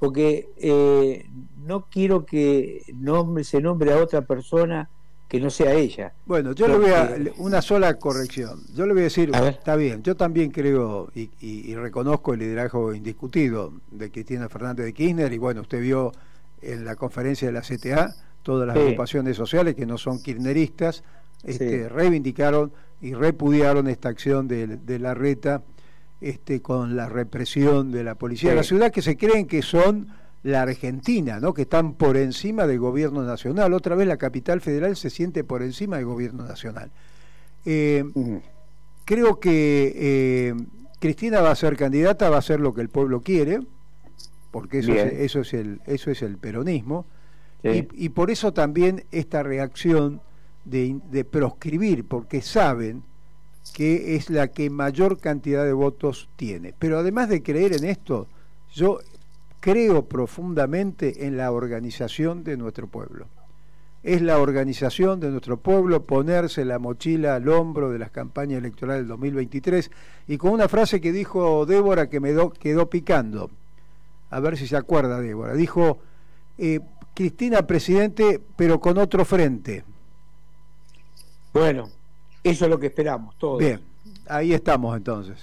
[0.00, 1.24] Porque
[1.64, 4.90] no quiero que nombre, se nombre a otra persona
[5.32, 6.12] que no sea ella.
[6.26, 8.60] Bueno, yo le voy a una sola corrección.
[8.74, 13.72] Yo le voy a decir, está bien, yo también creo y, reconozco el liderazgo indiscutido
[13.90, 16.12] de Cristina Fernández de Kirchner y bueno, usted vio
[16.60, 21.02] en la conferencia de la CTA todas las agrupaciones sociales que no son kirchneristas
[21.44, 22.70] este, reivindicaron
[23.00, 25.62] y repudiaron esta acción de, la reta
[26.20, 30.08] este, con la represión de la policía de la ciudad que se creen que son
[30.42, 31.54] la Argentina, ¿no?
[31.54, 33.72] que están por encima del gobierno nacional.
[33.72, 36.90] Otra vez la capital federal se siente por encima del gobierno nacional.
[37.64, 38.04] Eh,
[39.04, 40.54] creo que eh,
[40.98, 43.60] Cristina va a ser candidata, va a hacer lo que el pueblo quiere,
[44.50, 47.06] porque eso, es, eso, es, el, eso es el peronismo,
[47.64, 50.20] y, por eso también esta reacción
[50.64, 53.04] de, de proscribir, porque saben
[53.72, 56.74] que es la que mayor cantidad de votos tiene.
[56.76, 58.26] Pero además de creer en esto,
[58.74, 58.98] yo
[59.62, 63.28] creo profundamente en la organización de nuestro pueblo.
[64.02, 69.02] Es la organización de nuestro pueblo ponerse la mochila al hombro de las campañas electorales
[69.02, 69.88] del 2023
[70.26, 73.50] y con una frase que dijo Débora que me quedó picando.
[74.30, 75.54] A ver si se acuerda Débora.
[75.54, 75.98] Dijo,
[76.58, 76.80] eh,
[77.14, 79.84] Cristina presidente, pero con otro frente.
[81.52, 81.88] Bueno,
[82.42, 83.60] eso es lo que esperamos todos.
[83.60, 83.80] Bien,
[84.26, 85.38] ahí estamos entonces.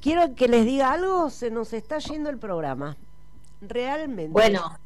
[0.00, 2.96] Quiero que les diga algo, se nos está yendo el programa.
[3.62, 4.32] Realmente.
[4.32, 4.78] Bueno,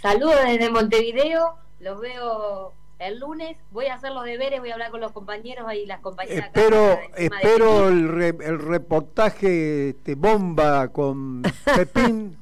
[0.00, 4.90] saludos desde Montevideo, los veo el lunes, voy a hacer los deberes, voy a hablar
[4.90, 6.46] con los compañeros y las compañeras.
[6.46, 8.08] Espero, espero el,
[8.40, 12.36] el reportaje este, bomba con Pepín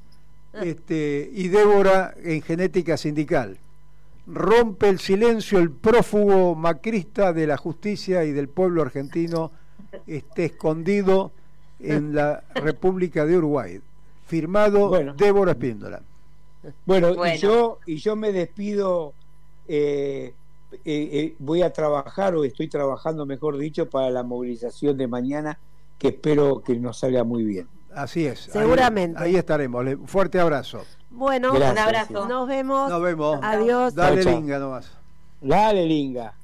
[0.63, 3.59] este, y Débora en genética sindical.
[4.27, 9.51] Rompe el silencio el prófugo macrista de la justicia y del pueblo argentino,
[10.07, 11.33] esté escondido
[11.81, 13.81] en la República de Uruguay.
[14.27, 16.03] Firmado Débora Espíndola.
[16.85, 19.13] Bueno, Y, yo, y yo me despido,
[19.69, 20.35] eh,
[20.73, 25.59] eh, eh, voy a trabajar o estoy trabajando, mejor dicho, para la movilización de mañana,
[25.99, 27.69] que espero que nos salga muy bien.
[27.95, 28.41] Así es.
[28.41, 29.23] Seguramente.
[29.23, 29.87] Ahí, estaremos.
[29.87, 30.83] Un fuerte abrazo.
[31.11, 32.27] Bueno, un abrazo.
[32.27, 32.91] Nos vemos.
[32.91, 33.39] Nos vemos.
[33.43, 33.95] Adiós.
[33.95, 34.93] Dale linga nomás.
[35.41, 36.35] Dale linga.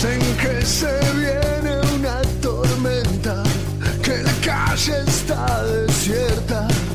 [0.00, 0.86] Dicen que se
[1.16, 3.42] viene una tormenta,
[4.00, 6.68] que la calle está desierta.